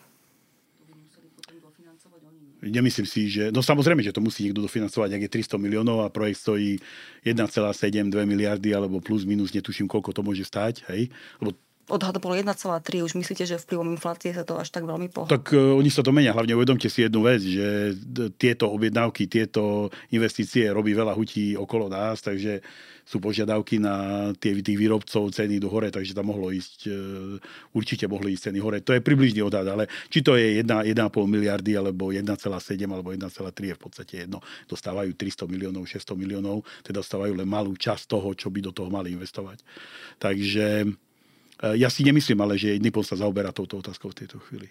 Nemyslím 2.66 3.06
si, 3.06 3.30
že... 3.30 3.54
No 3.54 3.62
samozrejme, 3.62 4.02
že 4.02 4.10
to 4.10 4.26
musí 4.26 4.42
niekto 4.42 4.66
dofinancovať, 4.66 5.10
ak 5.14 5.22
je 5.30 5.34
300 5.46 5.62
miliónov 5.62 6.02
a 6.02 6.10
projekt 6.10 6.42
stojí 6.42 6.82
1,7, 7.22 8.10
2 8.10 8.26
miliardy 8.26 8.74
alebo 8.74 8.98
plus 8.98 9.22
minus, 9.22 9.54
netuším, 9.54 9.86
koľko 9.86 10.18
to 10.18 10.22
môže 10.26 10.50
stať, 10.50 10.82
hej? 10.90 11.14
Lebo 11.38 11.54
odhad 11.90 12.18
bol 12.18 12.34
1,3. 12.34 13.06
Už 13.06 13.14
myslíte, 13.14 13.46
že 13.46 13.62
vplyvom 13.62 13.94
inflácie 13.94 14.34
sa 14.34 14.42
to 14.42 14.58
až 14.58 14.74
tak 14.74 14.90
veľmi 14.90 15.10
pohľadá? 15.14 15.38
Tak 15.38 15.54
uh, 15.54 15.78
oni 15.78 15.90
sa 15.94 16.02
to 16.02 16.10
menia. 16.10 16.34
Hlavne 16.34 16.58
uvedomte 16.58 16.90
si 16.90 17.06
jednu 17.06 17.22
vec, 17.26 17.42
že 17.46 17.94
tieto 18.42 18.74
objednávky, 18.74 19.30
tieto 19.30 19.94
investície 20.10 20.66
robí 20.74 20.98
veľa 20.98 21.14
hutí 21.14 21.54
okolo 21.54 21.90
nás, 21.90 22.26
takže 22.26 22.66
sú 23.06 23.22
požiadavky 23.22 23.78
na 23.78 24.34
tie, 24.42 24.58
tých 24.66 24.82
výrobcov 24.82 25.30
ceny 25.30 25.62
do 25.62 25.70
hore, 25.70 25.94
takže 25.94 26.18
tam 26.18 26.34
mohlo 26.34 26.50
ísť, 26.50 26.90
uh, 26.90 27.38
určite 27.78 28.10
mohli 28.10 28.34
ísť 28.34 28.50
ceny 28.50 28.60
hore. 28.60 28.82
To 28.82 28.98
je 28.98 29.06
približný 29.06 29.46
odhad, 29.46 29.70
ale 29.70 29.86
či 30.10 30.26
to 30.26 30.34
je 30.34 30.66
1,5 30.66 30.90
miliardy, 31.30 31.78
alebo 31.78 32.10
1,7, 32.10 32.26
alebo 32.90 33.14
1,3 33.14 33.30
je 33.46 33.76
v 33.78 33.82
podstate 33.82 34.14
jedno. 34.26 34.42
Dostávajú 34.66 35.14
300 35.14 35.46
miliónov, 35.46 35.86
600 35.86 36.18
miliónov, 36.18 36.66
teda 36.82 37.06
dostávajú 37.06 37.38
len 37.38 37.46
malú 37.46 37.78
časť 37.78 38.10
toho, 38.10 38.34
čo 38.34 38.50
by 38.50 38.60
do 38.66 38.72
toho 38.74 38.90
mali 38.90 39.14
investovať. 39.14 39.62
Takže 40.18 40.90
ja 41.62 41.88
si 41.88 42.04
nemyslím 42.04 42.40
ale, 42.44 42.60
že 42.60 42.76
Nippon 42.82 43.06
sa 43.06 43.16
zaoberá 43.16 43.56
touto 43.56 43.80
otázkou 43.80 44.12
v 44.12 44.26
tejto 44.26 44.38
chvíli. 44.44 44.68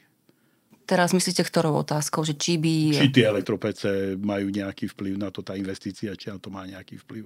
Teraz 0.84 1.16
myslíte 1.16 1.40
ktorou 1.48 1.80
otázkou? 1.80 2.28
Že 2.28 2.34
či 2.36 2.60
by... 2.60 2.74
Či 2.92 3.08
tie 3.08 3.24
elektropece 3.24 4.20
majú 4.20 4.52
nejaký 4.52 4.92
vplyv 4.92 5.16
na 5.16 5.32
to, 5.32 5.40
tá 5.40 5.56
investícia, 5.56 6.12
či 6.12 6.28
na 6.28 6.36
to 6.36 6.52
má 6.52 6.68
nejaký 6.68 7.00
vplyv. 7.00 7.24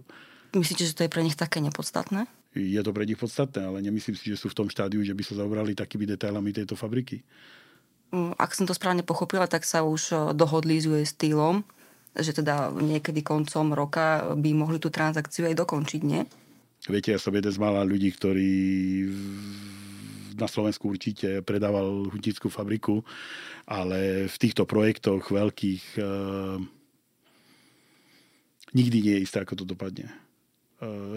Myslíte, 0.54 0.86
že 0.86 0.94
to 0.94 1.02
je 1.04 1.10
pre 1.10 1.26
nich 1.26 1.34
také 1.34 1.58
nepodstatné? 1.58 2.30
Je 2.54 2.80
to 2.80 2.94
pre 2.94 3.04
nich 3.04 3.18
podstatné, 3.18 3.66
ale 3.66 3.82
nemyslím 3.82 4.14
si, 4.14 4.30
že 4.30 4.38
sú 4.38 4.48
v 4.48 4.62
tom 4.62 4.68
štádiu, 4.70 5.02
že 5.02 5.12
by 5.12 5.22
sa 5.26 5.34
zaobrali 5.42 5.74
takými 5.74 6.06
detailami 6.06 6.54
tejto 6.54 6.78
fabriky. 6.78 7.20
Mm, 8.14 8.32
ak 8.40 8.56
som 8.56 8.64
to 8.64 8.72
správne 8.72 9.04
pochopila, 9.04 9.44
tak 9.50 9.68
sa 9.68 9.84
už 9.84 10.02
eh, 10.14 10.18
dohodli 10.32 10.80
s 10.80 10.88
US 10.88 11.12
Steelom, 11.12 11.66
že 12.16 12.32
teda 12.32 12.72
niekedy 12.72 13.20
koncom 13.20 13.76
roka 13.76 14.32
by 14.32 14.50
mohli 14.56 14.80
tú 14.80 14.88
transakciu 14.88 15.44
aj 15.50 15.54
dokončiť, 15.58 16.02
nie? 16.06 16.24
Viete, 16.86 17.10
ja 17.10 17.18
som 17.18 17.34
jeden 17.34 17.50
z 17.50 17.58
mála 17.58 17.82
ľudí, 17.82 18.14
ktorý 18.14 18.54
na 20.38 20.46
Slovensku 20.46 20.94
určite 20.94 21.42
predával 21.42 22.06
hutickú 22.14 22.46
fabriku, 22.46 23.02
ale 23.66 24.30
v 24.30 24.36
týchto 24.38 24.62
projektoch 24.64 25.26
veľkých 25.34 25.98
e, 25.98 26.02
nikdy 28.78 28.98
nie 29.02 29.14
je 29.18 29.24
isté, 29.26 29.42
ako 29.42 29.58
to 29.58 29.64
dopadne. 29.66 30.06
E, 30.06 30.14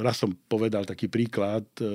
raz 0.01 0.17
som 0.17 0.33
povedal 0.33 0.89
taký 0.89 1.05
príklad, 1.05 1.69
e, 1.77 1.85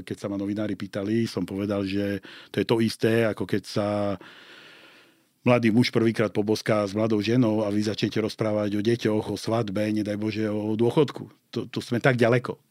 keď 0.00 0.16
sa 0.16 0.26
ma 0.32 0.40
novinári 0.40 0.72
pýtali, 0.72 1.28
som 1.28 1.44
povedal, 1.44 1.84
že 1.84 2.24
to 2.48 2.64
je 2.64 2.66
to 2.66 2.76
isté, 2.80 3.28
ako 3.28 3.44
keď 3.44 3.62
sa 3.68 3.88
mladý 5.44 5.68
muž 5.68 5.92
prvýkrát 5.92 6.32
poboská 6.32 6.84
s 6.88 6.96
mladou 6.96 7.20
ženou 7.20 7.64
a 7.64 7.68
vy 7.68 7.84
začnete 7.84 8.20
rozprávať 8.24 8.80
o 8.80 8.84
deťoch, 8.84 9.24
o 9.30 9.36
svadbe, 9.36 9.84
nedaj 9.92 10.16
Bože, 10.16 10.48
o 10.48 10.72
dôchodku. 10.76 11.28
To, 11.52 11.68
to 11.68 11.84
sme 11.84 12.00
tak 12.00 12.16
ďaleko. 12.16 12.69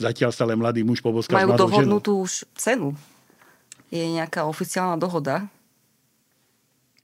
Zatiaľ 0.00 0.32
len 0.48 0.58
mladý 0.58 0.80
muž 0.80 1.04
poboská 1.04 1.36
Majú 1.36 1.60
dohodnutú 1.60 2.24
už 2.24 2.48
cenu. 2.56 2.96
Je 3.92 4.00
nejaká 4.00 4.48
oficiálna 4.48 4.96
dohoda? 4.96 5.44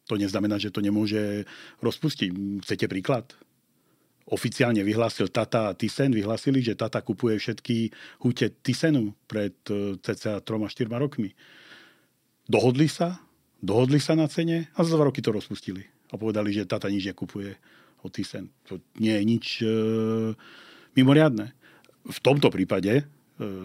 To 0.09 0.17
neznamená, 0.17 0.57
že 0.57 0.73
to 0.73 0.81
nemôže 0.81 1.45
rozpustiť. 1.85 2.33
Chcete 2.65 2.89
príklad? 2.89 3.37
Oficiálne 4.27 4.81
vyhlásil 4.81 5.29
Tata 5.29 5.71
a 5.71 5.77
Thyssen, 5.77 6.17
vyhlásili, 6.17 6.65
že 6.65 6.79
Tata 6.79 7.05
kupuje 7.05 7.37
všetky 7.37 7.93
húte 8.25 8.49
Thysenu 8.65 9.13
pred 9.29 9.55
e, 9.69 10.01
cca 10.01 10.41
3-4 10.41 10.89
rokmi. 10.89 11.31
Dohodli 12.49 12.89
sa, 12.89 13.21
dohodli 13.61 14.01
sa 14.01 14.17
na 14.17 14.27
cene 14.27 14.73
a 14.73 14.83
za 14.83 14.97
dva 14.97 15.11
roky 15.11 15.21
to 15.21 15.37
rozpustili. 15.37 15.85
A 16.11 16.19
povedali, 16.19 16.55
že 16.55 16.67
Tata 16.67 16.89
nič 16.89 17.13
nekupuje 17.13 17.55
od 18.03 18.11
Thyssen. 18.11 18.51
To 18.73 18.81
nie 18.99 19.15
je 19.15 19.23
nič 19.27 19.47
e, 19.63 19.67
mimoriadne 20.97 21.66
v 22.07 22.19
tomto 22.23 22.49
prípade 22.49 23.03
e, 23.03 23.05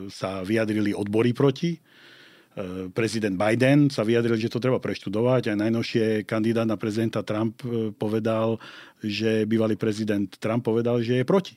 sa 0.09 0.41
vyjadrili 0.41 0.91
odbory 0.91 1.31
proti. 1.31 1.77
E, 1.77 1.79
prezident 2.91 3.37
Biden 3.37 3.93
sa 3.93 4.01
vyjadril, 4.01 4.37
že 4.37 4.51
to 4.51 4.63
treba 4.63 4.81
preštudovať. 4.81 5.53
Aj 5.53 5.57
najnovšie 5.57 6.25
kandidát 6.25 6.65
na 6.65 6.77
prezidenta 6.77 7.21
Trump 7.21 7.61
e, 7.61 7.93
povedal, 7.93 8.57
že 9.01 9.45
bývalý 9.45 9.77
prezident 9.77 10.27
Trump 10.41 10.65
povedal, 10.65 10.99
že 11.05 11.21
je 11.21 11.25
proti. 11.25 11.55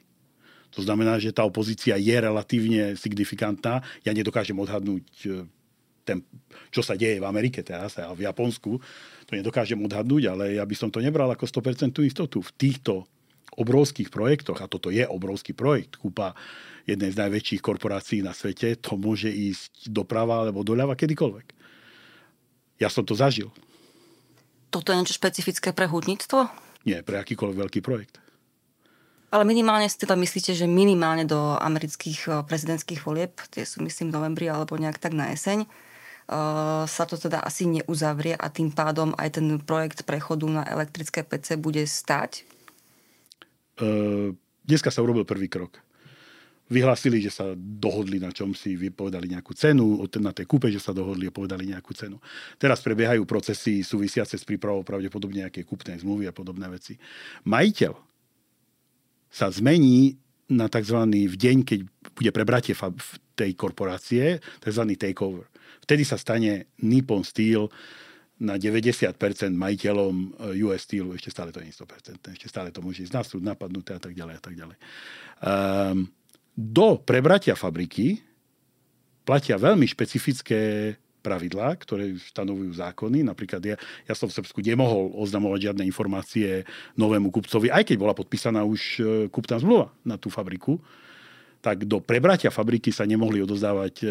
To 0.75 0.83
znamená, 0.83 1.23
že 1.23 1.31
tá 1.31 1.47
opozícia 1.47 1.95
je 1.95 2.17
relatívne 2.19 2.99
signifikantná. 2.99 3.79
Ja 4.03 4.11
nedokážem 4.11 4.59
odhadnúť, 4.59 5.07
ten, 6.03 6.21
čo 6.75 6.83
sa 6.83 6.99
deje 6.99 7.23
v 7.23 7.29
Amerike 7.31 7.63
teraz 7.63 7.95
a 7.97 8.11
v 8.11 8.27
Japonsku. 8.27 8.83
To 9.25 9.33
nedokážem 9.33 9.79
odhadnúť, 9.81 10.35
ale 10.35 10.59
ja 10.59 10.67
by 10.67 10.75
som 10.75 10.91
to 10.91 10.99
nebral 10.99 11.31
ako 11.31 11.47
100% 11.47 11.95
istotu. 12.03 12.43
V 12.43 12.51
týchto 12.59 13.07
obrovských 13.55 14.11
projektoch, 14.11 14.59
a 14.61 14.71
toto 14.71 14.91
je 14.91 15.07
obrovský 15.07 15.55
projekt, 15.55 15.97
kúpa 15.99 16.35
jednej 16.85 17.11
z 17.11 17.21
najväčších 17.21 17.65
korporácií 17.65 18.21
na 18.21 18.37
svete, 18.37 18.77
to 18.77 19.01
môže 19.01 19.33
ísť 19.33 19.89
doprava 19.89 20.45
alebo 20.45 20.67
doľava 20.67 20.95
kedykoľvek. 20.99 21.47
Ja 22.83 22.93
som 22.93 23.07
to 23.07 23.17
zažil. 23.17 23.55
Toto 24.69 24.91
je 24.91 24.99
niečo 24.99 25.17
špecifické 25.17 25.71
pre 25.71 25.87
hudníctvo? 25.87 26.51
Nie, 26.85 27.01
pre 27.07 27.23
akýkoľvek 27.23 27.57
veľký 27.57 27.81
projekt. 27.81 28.19
Ale 29.35 29.43
minimálne 29.43 29.91
si 29.91 29.99
teda 29.99 30.15
myslíte, 30.15 30.55
že 30.55 30.71
minimálne 30.71 31.27
do 31.27 31.59
amerických 31.59 32.21
eh, 32.27 32.33
prezidentských 32.47 33.03
volieb, 33.03 33.35
tie 33.51 33.67
sú 33.67 33.83
myslím 33.83 34.11
v 34.11 34.17
novembri 34.21 34.47
alebo 34.47 34.79
nejak 34.79 35.03
tak 35.03 35.11
na 35.11 35.35
jeseň, 35.35 35.67
uh, 35.67 36.87
sa 36.87 37.05
to 37.05 37.19
teda 37.19 37.43
asi 37.43 37.67
neuzavrie 37.67 38.37
a 38.37 38.47
tým 38.49 38.71
pádom 38.71 39.13
aj 39.19 39.41
ten 39.41 39.47
projekt 39.61 40.07
prechodu 40.07 40.47
na 40.47 40.63
elektrické 40.65 41.27
PC 41.27 41.59
bude 41.59 41.83
stať? 41.85 42.47
Uh, 43.81 44.31
dneska 44.63 44.91
sa 44.93 45.03
urobil 45.03 45.27
prvý 45.27 45.51
krok 45.51 45.83
vyhlásili, 46.65 47.21
že 47.21 47.29
sa 47.29 47.53
dohodli 47.57 48.17
na 48.17 48.33
čom 48.33 48.57
si, 48.57 48.73
vypovedali 48.73 49.29
nejakú 49.37 49.53
cenu, 49.53 50.01
na 50.21 50.33
tej 50.33 50.49
kúpe, 50.49 50.73
že 50.73 50.81
sa 50.81 50.97
dohodli 50.97 51.29
a 51.29 51.35
povedali 51.35 51.69
nejakú 51.69 51.93
cenu. 51.93 52.17
Teraz 52.57 52.81
prebiehajú 52.81 53.29
procesy 53.29 53.85
súvisiace 53.85 54.41
s 54.41 54.49
prípravou 54.49 54.81
pravdepodobne 54.81 55.45
nejaké 55.45 55.69
kúpnej 55.69 56.01
zmluvy 56.01 56.25
a 56.25 56.33
podobné 56.33 56.65
veci. 56.73 56.97
Majiteľ 57.45 57.93
sa 59.29 59.53
zmení 59.53 60.17
na 60.49 60.71
tzv. 60.71 60.99
v 61.05 61.37
deň, 61.37 61.57
keď 61.69 61.81
bude 62.17 62.31
prebratie 62.33 62.73
tej 63.35 63.51
korporácie, 63.59 64.41
tzv. 64.63 64.83
takeover. 64.97 65.45
Vtedy 65.85 66.07
sa 66.07 66.17
stane 66.17 66.73
Nippon 66.81 67.27
Steel 67.27 67.69
na 68.43 68.59
90% 68.59 69.15
majiteľom 69.55 70.15
eh, 70.15 70.65
US 70.67 70.83
Steelu, 70.87 71.15
ešte 71.15 71.31
stále 71.31 71.55
to 71.55 71.63
nie 71.63 71.71
je 71.71 71.79
100%, 71.83 72.35
ešte 72.35 72.47
stále 72.51 72.69
to 72.75 72.83
môže 72.83 73.07
ísť 73.07 73.15
na 73.15 73.23
súd, 73.23 73.43
napadnuté 73.47 73.95
a 73.95 74.01
tak 74.03 74.15
ďalej 74.15 74.35
a 74.39 74.43
tak 74.43 74.55
ďalej. 74.59 74.77
Um, 75.45 76.11
do 76.55 76.99
prebratia 77.03 77.55
fabriky 77.59 78.23
platia 79.27 79.59
veľmi 79.59 79.89
špecifické 79.89 80.95
pravidlá, 81.25 81.73
ktoré 81.81 82.13
stanovujú 82.21 82.77
zákony. 82.77 83.25
Napríklad 83.25 83.65
ja, 83.65 83.77
ja 84.05 84.15
som 84.15 84.29
v 84.29 84.37
Srbsku 84.37 84.61
nemohol 84.61 85.17
oznamovať 85.17 85.73
žiadne 85.73 85.89
informácie 85.89 86.69
novému 87.01 87.33
kupcovi, 87.33 87.73
aj 87.73 87.89
keď 87.89 87.97
bola 87.97 88.13
podpísaná 88.13 88.61
už 88.61 88.81
e, 89.01 89.03
kupná 89.33 89.57
zmluva 89.57 89.89
na 90.05 90.21
tú 90.21 90.29
fabriku 90.29 90.77
tak 91.65 91.89
do 91.89 91.97
prebratia 91.97 92.53
fabriky 92.53 92.93
sa 92.93 93.09
nemohli 93.09 93.41
odozdávať 93.41 94.05
e, 94.05 94.07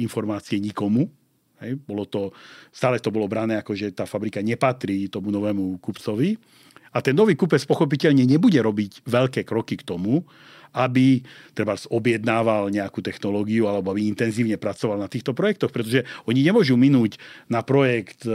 informácie 0.00 0.56
nikomu. 0.56 1.12
Hej, 1.58 1.82
bolo 1.82 2.06
to, 2.06 2.30
stále 2.70 3.02
to 3.02 3.10
bolo 3.10 3.26
brané 3.26 3.58
ako, 3.58 3.74
že 3.74 3.90
tá 3.90 4.06
fabrika 4.06 4.38
nepatrí 4.38 5.10
tomu 5.10 5.34
novému 5.34 5.82
kupcovi. 5.82 6.38
A 6.94 7.02
ten 7.04 7.12
nový 7.12 7.36
kupec 7.36 7.60
pochopiteľne 7.66 8.24
nebude 8.24 8.56
robiť 8.62 9.04
veľké 9.04 9.42
kroky 9.44 9.76
k 9.76 9.86
tomu, 9.86 10.24
aby 10.76 11.24
treba 11.56 11.74
objednával 11.90 12.68
nejakú 12.68 13.00
technológiu 13.00 13.66
alebo 13.66 13.92
aby 13.92 14.08
intenzívne 14.08 14.60
pracoval 14.60 15.00
na 15.00 15.08
týchto 15.08 15.32
projektoch, 15.32 15.72
pretože 15.72 16.04
oni 16.28 16.44
nemôžu 16.44 16.76
minúť 16.76 17.16
na 17.48 17.64
projekt 17.64 18.24
e, 18.28 18.32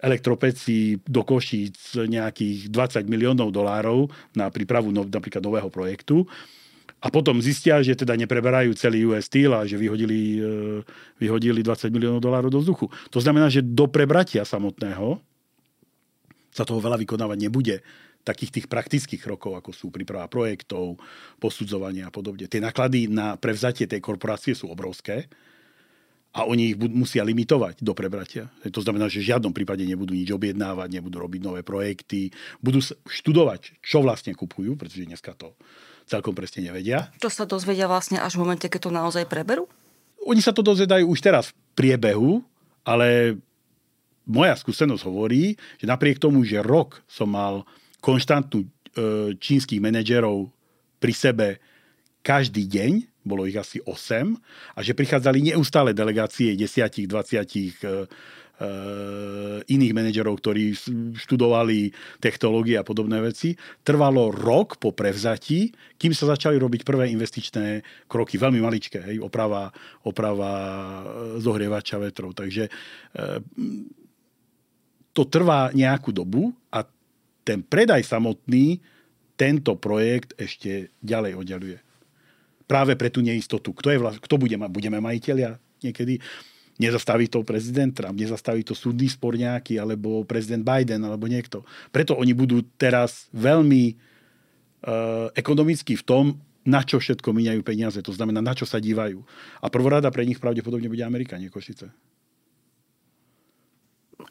elektropeci 0.00 1.00
do 1.04 1.22
Košíc 1.22 1.96
nejakých 1.96 2.72
20 2.72 3.04
miliónov 3.04 3.52
dolárov 3.52 4.08
na 4.32 4.48
prípravu 4.48 4.88
no, 4.90 5.04
napríklad 5.04 5.44
nového 5.44 5.68
projektu 5.68 6.24
a 7.00 7.08
potom 7.08 7.40
zistia, 7.40 7.80
že 7.80 7.96
teda 7.96 8.12
nepreberajú 8.12 8.76
celý 8.76 9.08
US 9.08 9.24
Steel 9.32 9.56
a 9.56 9.64
že 9.64 9.80
vyhodili, 9.80 10.36
e, 10.36 10.84
vyhodili 11.16 11.64
20 11.64 11.88
miliónov 11.88 12.20
dolárov 12.20 12.52
do 12.52 12.60
vzduchu. 12.60 12.92
To 13.08 13.18
znamená, 13.24 13.48
že 13.48 13.64
do 13.64 13.88
prebratia 13.88 14.44
samotného 14.44 15.16
sa 16.52 16.68
toho 16.68 16.82
veľa 16.82 17.00
vykonávať 17.00 17.38
nebude 17.40 17.80
takých 18.20 18.60
tých 18.60 18.66
praktických 18.68 19.24
krokov, 19.24 19.56
ako 19.56 19.70
sú 19.72 19.88
príprava 19.88 20.28
projektov, 20.28 21.00
posudzovanie 21.40 22.04
a 22.04 22.12
podobne. 22.12 22.44
Tie 22.44 22.60
náklady 22.60 23.08
na 23.08 23.40
prevzatie 23.40 23.88
tej 23.88 24.04
korporácie 24.04 24.52
sú 24.52 24.68
obrovské 24.68 25.24
a 26.36 26.44
oni 26.44 26.74
ich 26.74 26.76
musia 26.76 27.24
limitovať 27.24 27.80
do 27.80 27.96
prebratia. 27.96 28.52
To 28.68 28.84
znamená, 28.84 29.08
že 29.08 29.24
v 29.24 29.34
žiadnom 29.34 29.56
prípade 29.56 29.82
nebudú 29.88 30.12
nič 30.12 30.28
objednávať, 30.30 31.00
nebudú 31.00 31.16
robiť 31.16 31.40
nové 31.40 31.64
projekty, 31.64 32.28
budú 32.60 32.84
študovať, 33.08 33.80
čo 33.80 34.04
vlastne 34.04 34.36
kupujú, 34.36 34.76
pretože 34.76 35.08
dneska 35.08 35.32
to 35.32 35.56
celkom 36.10 36.34
presne 36.34 36.66
nevedia. 36.66 37.14
To 37.22 37.30
sa 37.30 37.46
dozvedia 37.46 37.86
vlastne 37.86 38.18
až 38.18 38.34
v 38.34 38.42
momente, 38.42 38.66
keď 38.66 38.90
to 38.90 38.90
naozaj 38.90 39.24
preberú? 39.30 39.70
Oni 40.26 40.42
sa 40.42 40.50
to 40.50 40.60
dozvedajú 40.60 41.06
už 41.06 41.22
teraz 41.22 41.54
v 41.54 41.56
priebehu, 41.78 42.42
ale 42.82 43.38
moja 44.26 44.58
skúsenosť 44.58 45.06
hovorí, 45.06 45.54
že 45.78 45.86
napriek 45.86 46.18
tomu, 46.18 46.42
že 46.42 46.60
rok 46.60 47.00
som 47.06 47.30
mal 47.30 47.62
konštantnú 48.02 48.66
e, 48.66 48.68
čínskych 49.38 49.78
manažerov 49.78 50.50
pri 51.00 51.12
sebe 51.14 51.48
každý 52.20 52.68
deň, 52.68 52.92
bolo 53.24 53.48
ich 53.48 53.56
asi 53.56 53.80
8, 53.84 54.76
a 54.76 54.78
že 54.80 54.96
prichádzali 54.96 55.52
neustále 55.52 55.96
delegácie 55.96 56.52
10, 56.56 57.08
20 57.08 57.08
Eh, 57.84 58.04
iných 59.64 59.96
manažerov, 59.96 60.36
ktorí 60.36 60.76
študovali 61.16 61.92
technológie 62.20 62.76
a 62.76 62.84
podobné 62.84 63.16
veci. 63.24 63.56
Trvalo 63.80 64.28
rok 64.28 64.76
po 64.76 64.92
prevzatí, 64.92 65.72
kým 65.96 66.12
sa 66.12 66.36
začali 66.36 66.60
robiť 66.60 66.84
prvé 66.84 67.08
investičné 67.08 67.80
kroky, 68.04 68.36
veľmi 68.36 68.60
maličké, 68.60 69.00
hej, 69.00 69.16
oprava, 69.24 69.72
oprava 70.04 70.52
eh, 70.52 70.64
zohrievača 71.40 71.96
vetrov. 71.96 72.36
Takže 72.36 72.68
eh, 72.68 73.40
to 75.16 75.22
trvá 75.26 75.72
nejakú 75.72 76.12
dobu 76.12 76.52
a 76.68 76.84
ten 77.42 77.64
predaj 77.64 78.04
samotný 78.04 78.78
tento 79.40 79.72
projekt 79.80 80.36
ešte 80.36 80.92
ďalej 81.00 81.32
oddeluje. 81.32 81.78
Práve 82.68 82.94
pre 82.94 83.08
tú 83.08 83.24
neistotu. 83.24 83.72
Kto, 83.72 83.88
je 83.88 83.98
vlast, 83.98 84.20
kto 84.20 84.36
bude, 84.36 84.54
budeme 84.68 85.00
majiteľia 85.00 85.56
niekedy? 85.80 86.20
Nezastaví 86.80 87.28
to 87.28 87.44
prezident 87.44 87.92
Trump, 87.92 88.16
nezastaví 88.16 88.64
to 88.64 88.72
súdny 88.72 89.04
spor 89.12 89.36
nejaký, 89.36 89.76
alebo 89.76 90.24
prezident 90.24 90.64
Biden, 90.64 91.04
alebo 91.04 91.28
niekto. 91.28 91.60
Preto 91.92 92.16
oni 92.16 92.32
budú 92.32 92.64
teraz 92.80 93.28
veľmi 93.36 93.92
uh, 93.92 95.28
ekonomicky 95.36 96.00
v 96.00 96.04
tom, 96.08 96.24
na 96.64 96.80
čo 96.80 96.96
všetko 96.96 97.36
míňajú 97.36 97.60
peniaze. 97.60 98.00
To 98.00 98.16
znamená, 98.16 98.40
na 98.40 98.56
čo 98.56 98.64
sa 98.64 98.80
dívajú. 98.80 99.20
A 99.60 99.66
prvorada 99.68 100.08
pre 100.08 100.24
nich 100.24 100.40
pravdepodobne 100.40 100.88
bude 100.88 101.04
Amerika, 101.04 101.36
nie 101.36 101.52
Košice. 101.52 101.92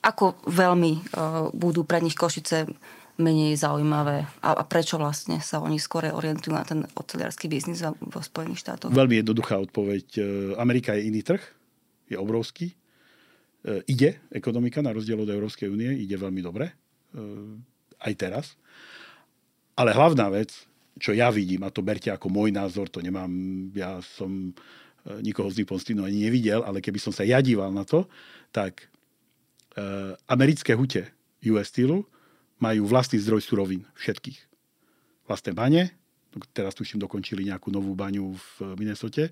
Ako 0.02 0.42
veľmi 0.50 0.92
uh, 1.14 1.54
budú 1.54 1.86
pre 1.86 2.02
nich 2.02 2.18
Košice 2.18 2.66
menej 3.20 3.60
zaujímavé 3.60 4.26
a, 4.40 4.56
a 4.56 4.64
prečo 4.64 4.96
vlastne 4.96 5.44
sa 5.44 5.60
oni 5.60 5.76
skôr 5.76 6.08
orientujú 6.08 6.56
na 6.56 6.64
ten 6.64 6.88
oceliarský 6.96 7.52
biznis 7.52 7.84
vo 7.84 8.22
Spojených 8.24 8.64
štátoch? 8.64 8.96
Veľmi 8.96 9.20
jednoduchá 9.22 9.60
odpoveď. 9.60 10.06
E, 10.16 10.22
Amerika 10.56 10.96
je 10.96 11.12
iný 11.12 11.22
trh 11.22 11.44
je 12.10 12.18
obrovský. 12.18 12.74
E, 12.74 12.76
ide 13.88 14.20
ekonomika 14.34 14.82
na 14.82 14.92
rozdiel 14.92 15.22
od 15.22 15.30
Európskej 15.30 15.70
únie, 15.70 15.94
ide 15.94 16.18
veľmi 16.18 16.42
dobre, 16.42 16.70
e, 16.70 16.74
aj 18.04 18.14
teraz. 18.18 18.46
Ale 19.80 19.96
hlavná 19.96 20.28
vec, 20.34 20.52
čo 21.00 21.16
ja 21.16 21.32
vidím, 21.32 21.64
a 21.64 21.72
to 21.72 21.80
berte 21.80 22.12
ako 22.12 22.28
môj 22.28 22.52
názor, 22.52 22.92
to 22.92 23.00
nemám, 23.00 23.32
ja 23.72 24.04
som 24.04 24.52
e, 24.52 24.54
nikoho 25.24 25.48
z 25.48 25.64
Nippon 25.64 25.80
ani 26.04 26.28
nevidel, 26.28 26.66
ale 26.68 26.84
keby 26.84 27.00
som 27.00 27.16
sa 27.16 27.24
ja 27.24 27.40
díval 27.40 27.72
na 27.72 27.88
to, 27.88 28.10
tak 28.52 28.92
e, 29.78 29.86
americké 30.28 30.76
hute 30.76 31.08
US 31.48 31.72
Steelu 31.72 32.04
majú 32.60 32.84
vlastný 32.84 33.24
zdroj 33.24 33.40
surovín, 33.40 33.88
všetkých. 33.96 34.40
Vlastné 35.32 35.56
bane, 35.56 35.96
teraz 36.52 36.76
tuším 36.76 37.00
dokončili 37.00 37.48
nejakú 37.48 37.72
novú 37.72 37.96
baňu 37.96 38.36
v 38.36 38.76
Minnesote, 38.76 39.32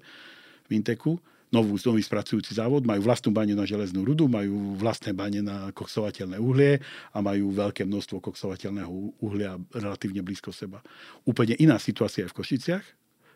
v 0.67 0.71
Inteku, 0.71 1.19
novú, 1.47 1.79
nový 1.79 2.03
spracujúci 2.03 2.51
závod, 2.51 2.83
majú 2.83 3.07
vlastnú 3.07 3.31
baňu 3.31 3.55
na 3.55 3.63
železnú 3.63 4.03
rudu, 4.03 4.27
majú 4.27 4.75
vlastné 4.75 5.15
bane 5.15 5.39
na 5.39 5.71
koksovateľné 5.71 6.36
uhlie 6.43 6.83
a 7.15 7.17
majú 7.23 7.55
veľké 7.55 7.88
množstvo 7.88 8.19
koksovateľného 8.19 8.91
uhlia 9.23 9.55
relatívne 9.71 10.19
blízko 10.19 10.51
seba. 10.51 10.83
Úplne 11.23 11.55
iná 11.63 11.79
situácia 11.79 12.27
je 12.27 12.31
v 12.31 12.38
Košiciach. 12.38 12.86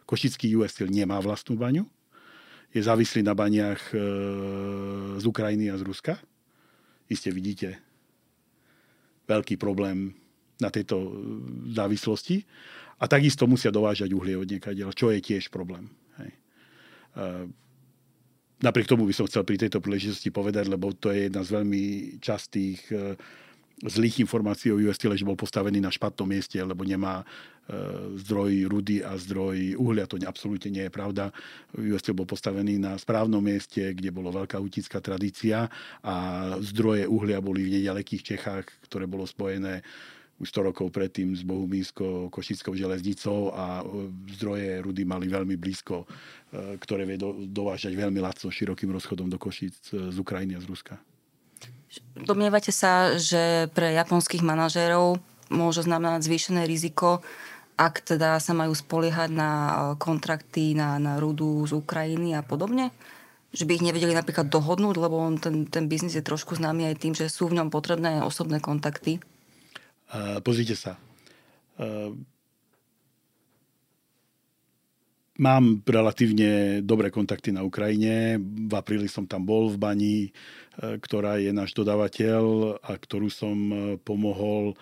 Košický 0.04 0.52
US 0.60 0.76
Steel 0.76 0.92
nemá 0.92 1.24
vlastnú 1.24 1.56
baňu. 1.56 1.88
Je 2.72 2.84
závislý 2.84 3.24
na 3.24 3.36
baniach 3.36 3.80
e, 3.92 3.96
z 5.20 5.24
Ukrajiny 5.28 5.72
a 5.72 5.80
z 5.80 5.84
Ruska. 5.84 6.20
Iste 7.08 7.32
vidíte 7.32 7.80
veľký 9.28 9.56
problém 9.56 10.16
na 10.60 10.68
tejto 10.68 10.96
e, 11.00 11.10
závislosti. 11.76 12.44
A 13.02 13.08
takisto 13.08 13.48
musia 13.48 13.72
dovážať 13.72 14.12
uhlie 14.12 14.36
od 14.36 14.48
niekadeľ, 14.48 14.92
čo 14.96 15.12
je 15.16 15.20
tiež 15.20 15.48
problém. 15.52 15.88
Hej. 16.20 16.32
E, 16.32 17.61
napriek 18.62 18.88
tomu 18.88 19.10
by 19.10 19.14
som 19.14 19.26
chcel 19.28 19.44
pri 19.44 19.58
tejto 19.58 19.82
príležitosti 19.82 20.30
povedať, 20.30 20.70
lebo 20.70 20.94
to 20.94 21.10
je 21.12 21.28
jedna 21.28 21.42
z 21.42 21.50
veľmi 21.58 21.84
častých 22.22 22.80
e, 22.94 23.18
zlých 23.82 24.22
informácií 24.22 24.70
o 24.70 24.78
US 24.78 25.02
Steel, 25.02 25.18
že 25.18 25.26
bol 25.26 25.38
postavený 25.38 25.82
na 25.82 25.90
špatnom 25.90 26.30
mieste, 26.30 26.62
lebo 26.62 26.86
nemá 26.86 27.22
e, 27.22 27.26
zdroj 28.22 28.70
rudy 28.70 29.02
a 29.02 29.18
zdroj 29.18 29.76
uhlia. 29.82 30.06
To 30.06 30.22
absolútne 30.22 30.70
nie 30.70 30.86
je 30.86 30.94
pravda. 30.94 31.34
US 31.74 32.06
Steel 32.06 32.18
bol 32.18 32.30
postavený 32.30 32.78
na 32.78 32.94
správnom 33.02 33.42
mieste, 33.42 33.82
kde 33.98 34.14
bolo 34.14 34.30
veľká 34.30 34.62
utická 34.62 35.02
tradícia 35.02 35.66
a 36.06 36.16
zdroje 36.62 37.10
uhlia 37.10 37.42
boli 37.42 37.66
v 37.66 37.82
nedalekých 37.82 38.38
Čechách, 38.38 38.66
ktoré 38.86 39.10
bolo 39.10 39.26
spojené 39.26 39.82
už 40.42 40.50
100 40.50 40.74
rokov 40.74 40.90
predtým 40.90 41.38
s 41.38 41.46
Bohumínskou 41.46 42.34
Košickou 42.34 42.74
železnicou 42.74 43.54
a 43.54 43.86
e, 43.86 44.10
zdroje 44.34 44.82
rudy 44.82 45.06
mali 45.06 45.30
veľmi 45.30 45.54
blízko, 45.54 46.04
e, 46.04 46.76
ktoré 46.82 47.06
vie 47.06 47.22
do, 47.22 47.46
dovážať 47.46 47.94
veľmi 47.94 48.18
lacno 48.18 48.50
širokým 48.50 48.90
rozchodom 48.90 49.30
do 49.30 49.38
Košic 49.38 49.94
e, 49.94 50.10
z 50.10 50.18
Ukrajiny 50.18 50.58
a 50.58 50.60
z 50.60 50.66
Ruska. 50.66 50.98
Domnievate 52.18 52.74
sa, 52.74 53.22
že 53.22 53.70
pre 53.78 53.94
japonských 53.94 54.42
manažérov 54.42 55.22
môže 55.54 55.86
znamenať 55.86 56.26
zvýšené 56.26 56.66
riziko, 56.66 57.22
ak 57.78 58.02
teda 58.02 58.42
sa 58.42 58.58
majú 58.58 58.74
spoliehať 58.74 59.30
na 59.30 59.52
kontrakty 60.02 60.74
na, 60.74 60.98
na 60.98 61.22
rudu 61.22 61.62
z 61.70 61.78
Ukrajiny 61.78 62.34
a 62.34 62.42
podobne? 62.42 62.90
Že 63.52 63.68
by 63.68 63.72
ich 63.78 63.86
nevedeli 63.86 64.14
napríklad 64.16 64.48
dohodnúť, 64.48 64.96
lebo 64.96 65.20
on, 65.20 65.36
ten, 65.36 65.68
ten 65.68 65.92
biznis 65.92 66.16
je 66.16 66.24
trošku 66.24 66.56
známy 66.56 66.88
aj 66.88 66.96
tým, 67.04 67.14
že 67.14 67.28
sú 67.28 67.52
v 67.52 67.60
ňom 67.60 67.68
potrebné 67.68 68.24
osobné 68.24 68.64
kontakty 68.64 69.20
pozrite 70.44 70.76
sa. 70.76 71.00
Mám 75.42 75.82
relatívne 75.90 76.84
dobré 76.86 77.10
kontakty 77.10 77.50
na 77.50 77.66
Ukrajine. 77.66 78.38
V 78.38 78.74
apríli 78.78 79.10
som 79.10 79.26
tam 79.26 79.42
bol 79.42 79.74
v 79.74 79.82
Bani, 79.82 80.18
e, 80.28 80.30
ktorá 81.02 81.42
je 81.42 81.50
náš 81.50 81.74
dodávateľ 81.74 82.78
a 82.78 82.92
ktorú 82.94 83.26
som 83.34 83.58
e, 83.58 83.76
pomohol 83.98 84.70
e, 84.70 84.76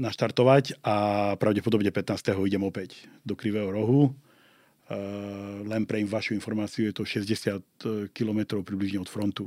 naštartovať 0.00 0.80
a 0.80 0.96
pravdepodobne 1.36 1.92
15. 1.92 2.32
idem 2.48 2.64
opäť 2.64 3.04
do 3.20 3.36
Krivého 3.36 3.68
rohu. 3.68 4.16
Len 5.70 5.86
pre 5.86 6.02
vašu 6.02 6.34
informáciu 6.34 6.90
je 6.90 6.94
to 6.98 7.06
60 7.06 8.10
km 8.10 8.58
približne 8.58 8.98
od 8.98 9.06
frontu. 9.06 9.46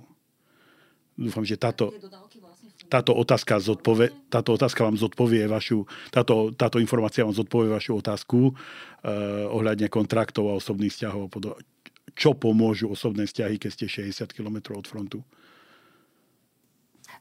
Dúfam, 1.14 1.46
že 1.46 1.62
táto, 1.62 1.94
vlastne 1.94 2.74
táto, 2.90 3.14
otázka 3.14 3.62
zodpovie, 3.62 4.10
táto 4.34 4.58
otázka 4.58 4.82
vám 4.82 4.98
zodpovie 4.98 5.46
vašu, 5.46 5.86
táto, 6.10 6.50
táto 6.54 6.82
informácia 6.82 7.22
vám 7.22 7.38
zodpovie 7.38 7.70
vašu 7.70 8.02
otázku 8.02 8.50
eh, 8.50 9.46
ohľadne 9.50 9.90
kontraktov 9.94 10.50
a 10.50 10.58
osobných 10.58 10.94
vzťahov. 10.94 11.30
Čo 12.14 12.38
pomôžu 12.38 12.90
osobné 12.90 13.26
vzťahy, 13.26 13.58
keď 13.58 13.70
ste 13.74 13.86
60 14.10 14.34
km 14.34 14.78
od 14.78 14.86
frontu? 14.86 15.22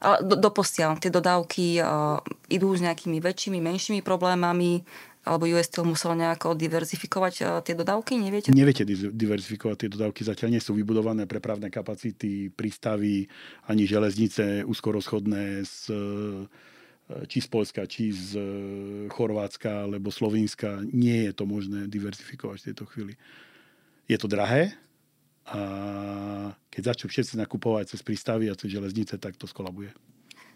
Do, 0.03 0.35
doposiaľ 0.35 0.99
tie 0.99 1.07
dodávky 1.07 1.79
uh, 1.79 2.19
idú 2.51 2.75
s 2.75 2.83
nejakými 2.83 3.23
väčšími, 3.23 3.63
menšími 3.63 4.01
problémami, 4.03 4.83
alebo 5.23 5.47
US 5.55 5.71
Steel 5.71 5.87
musel 5.87 6.19
nejako 6.19 6.55
diverzifikovať 6.55 7.33
uh, 7.41 7.47
tie 7.63 7.73
dodávky, 7.73 8.19
neviete? 8.19 8.51
Neviete 8.51 8.83
diverzifikovať 9.11 9.87
tie 9.87 9.89
dodávky, 9.89 10.21
zatiaľ 10.27 10.49
nie 10.55 10.61
sú 10.63 10.75
vybudované 10.75 11.23
prepravné 11.23 11.71
kapacity, 11.71 12.51
prístavy, 12.51 13.31
ani 13.67 13.87
železnice 13.87 14.67
úzkorozchodné 14.67 15.63
z, 15.63 15.89
uh, 15.89 17.25
či 17.31 17.39
z 17.39 17.47
Polska, 17.47 17.87
či 17.87 18.11
z 18.11 18.35
uh, 18.35 18.45
Chorvátska, 19.07 19.87
alebo 19.87 20.11
Slovenska. 20.11 20.83
Nie 20.91 21.31
je 21.31 21.33
to 21.39 21.47
možné 21.47 21.87
diverzifikovať 21.87 22.57
v 22.59 22.67
tejto 22.71 22.85
chvíli. 22.91 23.13
Je 24.11 24.19
to 24.19 24.27
drahé, 24.27 24.75
a 25.43 25.59
keď 26.71 26.95
začnú 26.95 27.11
všetci 27.11 27.35
nakupovať 27.35 27.95
cez 27.95 28.01
prístavy 28.03 28.47
a 28.47 28.55
cez 28.55 28.71
železnice, 28.71 29.19
tak 29.19 29.35
to 29.35 29.43
skolabuje. 29.43 29.91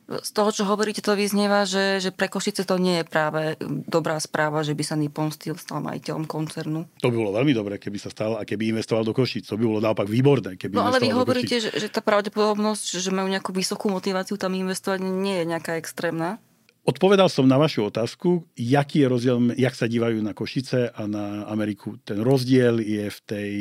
Z 0.08 0.32
toho, 0.32 0.56
čo 0.56 0.63
hovoríte, 0.63 1.04
to 1.04 1.20
vyznieva, 1.20 1.67
že, 1.67 2.00
že 2.00 2.15
pre 2.15 2.32
Košice 2.32 2.63
to 2.63 2.80
nie 2.80 3.04
je 3.04 3.06
práve 3.06 3.60
dobrá 3.91 4.15
správa, 4.24 4.63
že 4.63 4.72
by 4.72 4.84
sa 4.88 4.96
Nippon 4.96 5.36
Steel 5.36 5.60
stal 5.60 5.84
majiteľom 5.84 6.24
koncernu. 6.24 6.88
To 7.04 7.12
by 7.12 7.15
bolo 7.20 7.36
veľmi 7.36 7.52
dobré, 7.52 7.76
keby 7.76 8.00
sa 8.00 8.08
stal 8.08 8.39
a 8.39 8.48
keby 8.48 8.72
investoval 8.72 9.04
do 9.04 9.12
Košic. 9.12 9.43
To 9.52 9.60
by 9.60 9.67
bolo 9.67 9.84
naopak 9.84 10.08
výborné, 10.08 10.56
keby 10.56 10.80
No 10.80 10.88
ale 10.88 11.04
vy 11.04 11.12
hovoríte, 11.12 11.60
že, 11.60 11.76
že 11.76 11.91
tá 11.91 12.00
pravdepodobnosť, 12.00 13.04
že 13.04 13.12
majú 13.12 13.28
nejakú 13.28 13.52
vysokú 13.52 13.91
motiváciu 13.91 14.39
tam 14.39 14.56
investovať, 14.56 15.04
nie 15.04 15.43
je 15.43 15.46
nejaká 15.52 15.76
extrémna. 15.76 16.39
Odpovedal 16.88 17.28
som 17.28 17.43
na 17.43 17.60
vašu 17.60 17.91
otázku, 17.91 18.48
jaký 18.56 19.04
je 19.04 19.08
rozdiel, 19.12 19.38
jak 19.60 19.76
sa 19.76 19.91
dívajú 19.91 20.24
na 20.24 20.32
Košice 20.32 20.88
a 20.96 21.04
na 21.04 21.43
Ameriku. 21.52 22.00
Ten 22.08 22.24
rozdiel 22.24 22.80
je 22.80 23.12
v 23.12 23.20
tej 23.28 23.52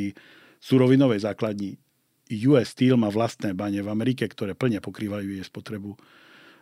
surovinovej 0.63 1.27
základni. 1.27 1.75
US 2.47 2.71
Steel 2.71 2.95
má 2.95 3.11
vlastné 3.11 3.51
bane 3.51 3.83
v 3.83 3.91
Amerike, 3.91 4.31
ktoré 4.31 4.55
plne 4.55 4.79
pokrývajú 4.79 5.27
jej 5.27 5.43
spotrebu. 5.43 5.99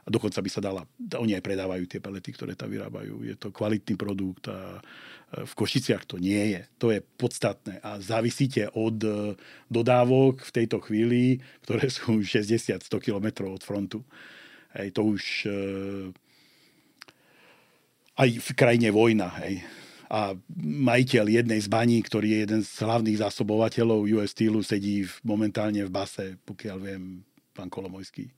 A 0.04 0.08
dokonca 0.12 0.44
by 0.44 0.50
sa 0.52 0.60
dala, 0.60 0.84
oni 1.16 1.32
aj 1.32 1.40
predávajú 1.40 1.88
tie 1.88 1.96
pelety, 1.96 2.36
ktoré 2.36 2.52
tam 2.52 2.68
vyrábajú. 2.68 3.24
Je 3.24 3.40
to 3.40 3.48
kvalitný 3.48 3.96
produkt 3.96 4.52
a 4.52 4.84
v 5.32 5.52
Košiciach 5.56 6.04
to 6.04 6.20
nie 6.20 6.54
je. 6.54 6.62
To 6.78 6.92
je 6.92 7.00
podstatné. 7.00 7.80
A 7.80 7.96
závisíte 7.98 8.68
od 8.76 9.00
e, 9.00 9.34
dodávok 9.66 10.44
v 10.44 10.50
tejto 10.54 10.78
chvíli, 10.84 11.40
ktoré 11.64 11.88
sú 11.88 12.20
60-100 12.36 12.84
km 13.00 13.48
od 13.48 13.64
frontu. 13.64 14.04
Hej, 14.76 14.92
to 14.92 15.08
už 15.08 15.22
e, 15.48 15.50
aj 18.20 18.28
v 18.28 18.48
krajine 18.54 18.92
vojna. 18.92 19.32
Hej 19.42 19.64
a 20.14 20.36
majiteľ 20.62 21.26
jednej 21.26 21.58
z 21.58 21.66
baní, 21.66 21.98
ktorý 21.98 22.28
je 22.30 22.38
jeden 22.46 22.60
z 22.62 22.70
hlavných 22.86 23.18
zásobovateľov 23.24 24.06
US 24.14 24.30
Steelu, 24.30 24.62
sedí 24.62 25.02
momentálne 25.26 25.82
v 25.82 25.90
base, 25.90 26.38
pokiaľ 26.44 26.76
viem, 26.78 27.24
pán 27.50 27.66
Kolomojský 27.66 28.30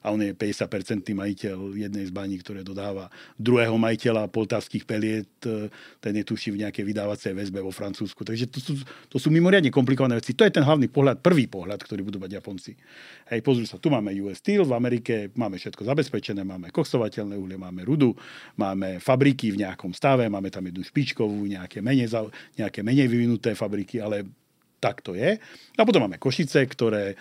a 0.00 0.06
on 0.08 0.20
je 0.24 0.32
50% 0.32 1.04
majiteľ 1.12 1.76
jednej 1.76 2.08
z 2.08 2.12
baní, 2.12 2.40
ktoré 2.40 2.64
dodáva. 2.64 3.12
Druhého 3.36 3.76
majiteľa 3.76 4.32
poltavských 4.32 4.88
peliet, 4.88 5.28
e, 5.44 5.68
ten 6.00 6.16
je 6.16 6.24
tuší 6.24 6.56
v 6.56 6.64
nejakej 6.64 6.84
vydávacej 6.88 7.36
väzbe 7.36 7.60
vo 7.60 7.68
Francúzsku. 7.68 8.24
Takže 8.24 8.48
to 8.48 8.58
sú, 8.64 8.72
to 9.12 9.16
sú 9.20 9.28
mimoriadne 9.28 9.68
komplikované 9.68 10.16
veci. 10.16 10.32
To 10.32 10.48
je 10.48 10.56
ten 10.56 10.64
hlavný 10.64 10.88
pohľad, 10.88 11.20
prvý 11.20 11.44
pohľad, 11.52 11.84
ktorý 11.84 12.00
budú 12.00 12.16
mať 12.16 12.40
Japonci. 12.40 12.72
Hej, 13.28 13.44
pozrú 13.44 13.68
sa, 13.68 13.76
tu 13.76 13.92
máme 13.92 14.08
US 14.24 14.40
Steel, 14.40 14.64
v 14.64 14.72
Amerike 14.72 15.28
máme 15.36 15.60
všetko 15.60 15.84
zabezpečené, 15.84 16.48
máme 16.48 16.72
koksovateľné 16.72 17.36
uhlie, 17.36 17.60
máme 17.60 17.84
rudu, 17.84 18.16
máme 18.56 19.04
fabriky 19.04 19.52
v 19.52 19.68
nejakom 19.68 19.92
stave, 19.92 20.32
máme 20.32 20.48
tam 20.48 20.64
jednu 20.64 20.80
špičkovú, 20.80 21.44
nejaké 21.44 21.84
menej, 21.84 22.08
nejaké 22.56 22.80
menej 22.80 23.04
vyvinuté 23.04 23.52
fabriky, 23.52 24.00
ale 24.00 24.24
tak 24.80 25.04
to 25.04 25.12
je. 25.12 25.36
A 25.76 25.82
potom 25.84 26.08
máme 26.08 26.16
Košice, 26.16 26.64
ktoré 26.64 27.20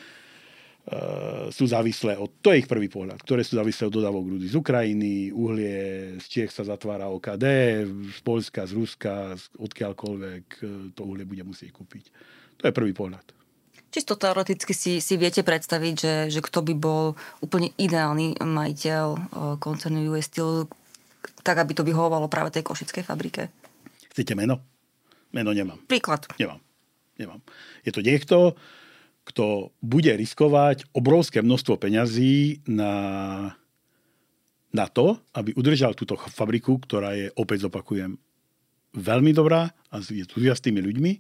sú 1.54 1.70
závislé 1.70 2.18
od, 2.18 2.42
to 2.42 2.50
je 2.50 2.66
ich 2.66 2.70
prvý 2.70 2.90
pohľad, 2.90 3.22
ktoré 3.22 3.46
sú 3.46 3.62
závislé 3.62 3.90
od 3.90 3.94
dodávok 3.94 4.26
rudy 4.38 4.50
z 4.50 4.58
Ukrajiny, 4.58 5.30
uhlie 5.30 5.78
z 6.18 6.26
Čiech 6.26 6.52
sa 6.54 6.66
zatvára 6.66 7.14
OKD, 7.14 7.46
z 8.10 8.20
Polska, 8.26 8.66
z 8.66 8.74
Ruska, 8.74 9.38
odkiaľkoľvek 9.62 10.46
eh, 10.50 10.68
to 10.98 11.02
uhlie 11.06 11.30
bude 11.30 11.46
musieť 11.46 11.78
kúpiť. 11.78 12.10
To 12.60 12.64
je 12.66 12.74
prvý 12.74 12.94
pohľad. 12.98 13.22
Čisto 13.90 14.18
teoreticky 14.18 14.74
si, 14.74 15.02
si 15.02 15.18
viete 15.18 15.42
predstaviť, 15.42 15.94
že, 15.98 16.14
že 16.30 16.40
kto 16.46 16.62
by 16.62 16.74
bol 16.78 17.18
úplne 17.42 17.70
ideálny 17.78 18.42
majiteľ 18.42 19.06
eh, 19.14 19.22
koncernu 19.62 20.10
US 20.10 20.26
Steel, 20.26 20.66
tak 21.46 21.62
aby 21.62 21.78
to 21.78 21.86
vyhovovalo 21.86 22.26
práve 22.26 22.50
tej 22.50 22.66
košickej 22.66 23.06
fabrike? 23.06 23.54
Chcete 24.10 24.34
meno? 24.34 24.58
Meno 25.30 25.54
nemám. 25.54 25.78
Príklad. 25.86 26.26
Nemám. 26.42 26.58
Nemám. 27.22 27.46
Je 27.86 27.92
to 27.94 28.02
niekto, 28.02 28.58
kto 29.30 29.70
bude 29.86 30.10
riskovať 30.10 30.90
obrovské 30.90 31.46
množstvo 31.46 31.78
peňazí 31.78 32.66
na, 32.66 32.94
na 34.74 34.86
to, 34.90 35.22
aby 35.38 35.54
udržal 35.54 35.94
túto 35.94 36.18
fabriku, 36.18 36.82
ktorá 36.82 37.14
je, 37.14 37.30
opäť 37.38 37.70
zopakujem, 37.70 38.18
veľmi 38.98 39.32
dobrá 39.38 39.70
a 39.94 40.02
je 40.02 40.26
tu 40.26 40.42
s 40.42 40.66
tými 40.66 40.82
ľuďmi, 40.82 41.12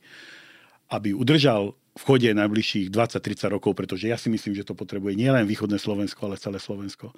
aby 0.90 1.14
udržal 1.14 1.78
v 1.94 2.02
chode 2.02 2.30
najbližších 2.34 2.90
20-30 2.90 3.54
rokov, 3.54 3.78
pretože 3.78 4.10
ja 4.10 4.18
si 4.18 4.34
myslím, 4.34 4.58
že 4.58 4.66
to 4.66 4.74
potrebuje 4.74 5.14
nielen 5.14 5.46
východné 5.46 5.78
Slovensko, 5.78 6.26
ale 6.26 6.42
celé 6.42 6.58
Slovensko. 6.58 7.14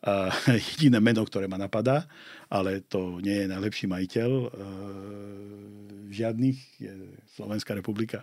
Uh, 0.00 0.30
jediné 0.78 1.02
meno, 1.02 1.26
ktoré 1.26 1.50
ma 1.50 1.58
napadá, 1.58 2.06
ale 2.46 2.86
to 2.86 3.18
nie 3.18 3.44
je 3.44 3.50
najlepší 3.50 3.90
majiteľ 3.90 4.30
uh, 4.30 4.50
žiadnych, 6.06 6.58
je 6.78 6.94
Slovenská 7.34 7.74
republika 7.74 8.22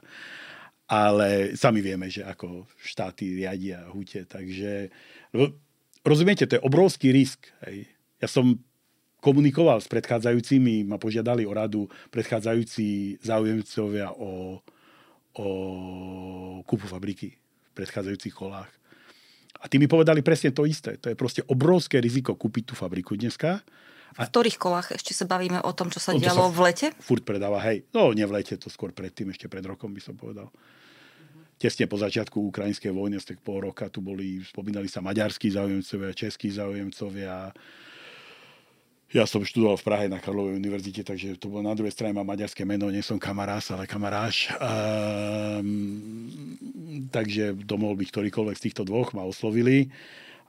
ale 0.88 1.60
sami 1.60 1.84
vieme, 1.84 2.08
že 2.08 2.24
ako 2.24 2.64
štáty 2.80 3.44
riadia 3.44 3.92
hute, 3.92 4.24
takže 4.24 4.88
rozumiete, 6.08 6.48
to 6.48 6.56
je 6.56 6.64
obrovský 6.64 7.12
risk. 7.12 7.52
Hej. 7.68 7.92
Ja 8.24 8.28
som 8.32 8.56
komunikoval 9.20 9.84
s 9.84 9.92
predchádzajúcimi, 9.92 10.88
ma 10.88 10.96
požiadali 10.96 11.44
o 11.44 11.52
radu 11.52 11.92
predchádzajúci 12.16 13.20
záujemcovia 13.20 14.16
o, 14.16 14.64
o 15.36 15.48
kúpu 16.64 16.88
fabriky 16.88 17.36
v 17.36 17.72
predchádzajúcich 17.76 18.32
kolách. 18.32 18.72
A 19.58 19.66
tí 19.68 19.82
mi 19.82 19.90
povedali 19.90 20.24
presne 20.24 20.54
to 20.56 20.64
isté. 20.70 20.96
To 21.02 21.12
je 21.12 21.18
proste 21.20 21.44
obrovské 21.50 22.00
riziko 22.00 22.38
kúpiť 22.38 22.72
tú 22.72 22.74
fabriku 22.78 23.18
dneska. 23.18 23.60
V 24.16 24.24
ktorých 24.24 24.56
kolách 24.56 24.96
ešte 24.96 25.12
sa 25.12 25.28
bavíme 25.28 25.60
o 25.62 25.72
tom, 25.76 25.92
čo 25.92 26.00
sa 26.00 26.16
dialo 26.16 26.48
v 26.54 26.72
lete? 26.72 26.88
Furt 27.04 27.28
predáva, 27.28 27.60
hej. 27.68 27.84
No, 27.92 28.16
nie 28.16 28.24
v 28.24 28.40
lete, 28.40 28.56
to 28.56 28.72
skôr 28.72 28.96
predtým, 28.96 29.36
ešte 29.36 29.52
pred 29.52 29.66
rokom 29.68 29.92
by 29.92 30.00
som 30.00 30.16
povedal 30.16 30.48
tesne 31.58 31.90
po 31.90 31.98
začiatku 31.98 32.38
ukrajinskej 32.54 32.94
vojny, 32.94 33.18
z 33.18 33.34
pol 33.42 33.66
roka 33.66 33.90
tu 33.90 34.00
boli, 34.00 34.46
spomínali 34.46 34.86
sa 34.86 35.02
maďarskí 35.02 35.50
záujemcovia, 35.50 36.14
českí 36.14 36.54
záujemcovia. 36.54 37.50
Ja 39.08 39.24
som 39.24 39.42
študoval 39.42 39.80
v 39.80 39.88
Prahe 39.88 40.06
na 40.12 40.22
Karlovej 40.22 40.60
univerzite, 40.60 41.02
takže 41.02 41.40
to 41.40 41.50
bolo 41.50 41.66
na 41.66 41.74
druhej 41.74 41.96
strane 41.96 42.14
mám 42.14 42.28
maďarské 42.28 42.68
meno, 42.68 42.92
nie 42.92 43.02
som 43.02 43.18
kamarás, 43.18 43.72
ale 43.74 43.90
kamaráš. 43.90 44.52
Um, 44.60 47.08
takže 47.10 47.56
domohol 47.56 47.98
by 47.98 48.06
ktorýkoľvek 48.06 48.58
z 48.60 48.66
týchto 48.70 48.84
dvoch 48.86 49.18
ma 49.18 49.26
oslovili 49.26 49.90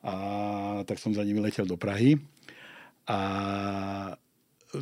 a 0.02 0.82
tak 0.84 0.98
som 0.98 1.14
za 1.14 1.24
nimi 1.24 1.40
letel 1.40 1.64
do 1.64 1.78
Prahy. 1.78 2.20
A 3.08 4.16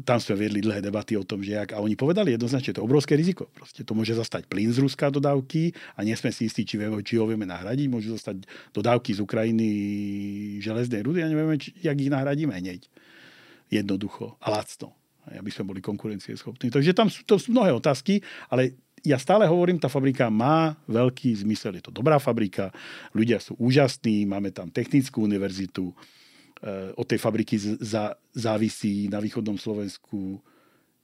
tam 0.03 0.19
sme 0.19 0.35
viedli 0.35 0.59
dlhé 0.59 0.83
debaty 0.83 1.15
o 1.15 1.23
tom, 1.23 1.47
že 1.47 1.55
jak, 1.55 1.71
a 1.71 1.79
oni 1.79 1.95
povedali 1.95 2.35
jednoznačne, 2.35 2.75
to 2.75 2.83
je 2.83 2.89
obrovské 2.91 3.15
riziko. 3.15 3.47
Proste 3.55 3.87
to 3.87 3.95
môže 3.95 4.19
zastať 4.19 4.51
plyn 4.51 4.75
z 4.75 4.83
Ruska 4.83 5.15
dodávky 5.15 5.71
a 5.95 6.03
nie 6.03 6.19
sme 6.19 6.35
si 6.35 6.51
istí, 6.51 6.67
či, 6.67 6.75
vieme, 6.75 6.99
či 7.07 7.23
ho 7.23 7.25
vieme 7.31 7.47
nahradiť. 7.47 7.87
Môžu 7.87 8.19
zostať 8.19 8.43
dodávky 8.75 9.15
z 9.15 9.23
Ukrajiny 9.23 9.69
železnej 10.59 11.07
rudy 11.07 11.23
a 11.23 11.31
nevieme, 11.31 11.55
či, 11.55 11.71
jak 11.79 11.95
ich 12.03 12.11
nahradíme 12.11 12.51
hneď. 12.59 12.91
Jednoducho 13.71 14.35
a 14.43 14.51
lacno. 14.51 14.91
Aby 15.27 15.55
sme 15.55 15.71
boli 15.71 15.79
konkurencieschopní. 15.79 16.71
Takže 16.71 16.91
tam 16.91 17.07
sú, 17.07 17.23
to 17.23 17.39
sú 17.39 17.55
mnohé 17.55 17.71
otázky, 17.71 18.23
ale 18.51 18.75
ja 19.07 19.23
stále 19.23 19.47
hovorím, 19.47 19.79
tá 19.79 19.87
fabrika 19.87 20.27
má 20.27 20.75
veľký 20.91 21.47
zmysel. 21.47 21.79
Je 21.79 21.87
to 21.87 21.95
dobrá 21.95 22.19
fabrika, 22.19 22.75
ľudia 23.15 23.39
sú 23.39 23.55
úžasní, 23.55 24.27
máme 24.27 24.51
tam 24.51 24.67
technickú 24.67 25.23
univerzitu, 25.23 25.95
od 26.97 27.07
tej 27.07 27.19
fabriky 27.19 27.59
za, 27.59 28.17
závisí 28.33 29.09
na 29.09 29.21
východnom 29.21 29.59
Slovensku 29.59 30.41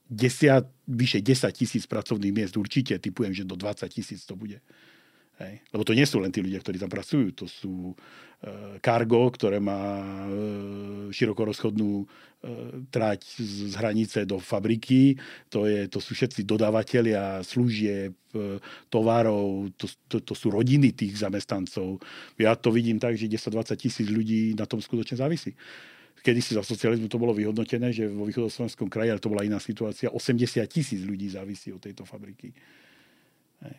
desiat, 0.09 0.65
vyše 0.87 1.21
10 1.21 1.51
tisíc 1.51 1.85
pracovných 1.85 2.33
miest 2.33 2.57
určite, 2.57 2.99
typujem, 2.99 3.33
že 3.33 3.43
do 3.43 3.55
20 3.55 3.89
tisíc 3.89 4.25
to 4.25 4.35
bude. 4.35 4.61
Hej. 5.41 5.65
Lebo 5.73 5.83
to 5.87 5.97
nie 5.97 6.05
sú 6.05 6.21
len 6.21 6.29
tí 6.29 6.45
ľudia, 6.45 6.61
ktorí 6.61 6.77
tam 6.77 6.91
pracujú, 6.93 7.33
to 7.33 7.49
sú 7.49 7.97
Cargo, 8.83 9.31
ktoré 9.31 9.63
má 9.63 10.03
e, 10.03 10.05
širokorozchodnú 11.15 12.03
e, 12.03 12.05
trať 12.91 13.23
z 13.39 13.71
hranice 13.79 14.27
do 14.27 14.35
fabriky. 14.35 15.15
To, 15.47 15.63
je, 15.63 15.87
to 15.87 16.03
sú 16.03 16.11
všetci 16.11 16.43
dodávateľia 16.43 17.39
služieb, 17.39 18.11
e, 18.35 18.59
tovarov, 18.91 19.71
to, 19.79 19.87
to, 20.11 20.19
to 20.19 20.35
sú 20.35 20.51
rodiny 20.51 20.91
tých 20.91 21.23
zamestnancov. 21.23 22.03
Ja 22.35 22.59
to 22.59 22.75
vidím 22.75 22.99
tak, 22.99 23.15
že 23.15 23.31
10-20 23.31 23.79
tisíc 23.79 24.07
ľudí 24.11 24.59
na 24.59 24.67
tom 24.67 24.83
skutočne 24.83 25.23
závisí. 25.23 25.55
Kedy 26.19 26.39
si 26.43 26.51
za 26.59 26.67
socializmu 26.67 27.07
to 27.07 27.19
bolo 27.19 27.31
vyhodnotené, 27.31 27.95
že 27.95 28.11
vo 28.11 28.27
východoslovenskom 28.27 28.91
kraji, 28.91 29.11
ale 29.15 29.23
to 29.23 29.31
bola 29.31 29.47
iná 29.47 29.59
situácia, 29.59 30.11
80 30.11 30.59
tisíc 30.67 30.99
ľudí 30.99 31.31
závisí 31.31 31.71
od 31.71 31.79
tejto 31.79 32.03
fabriky. 32.03 32.51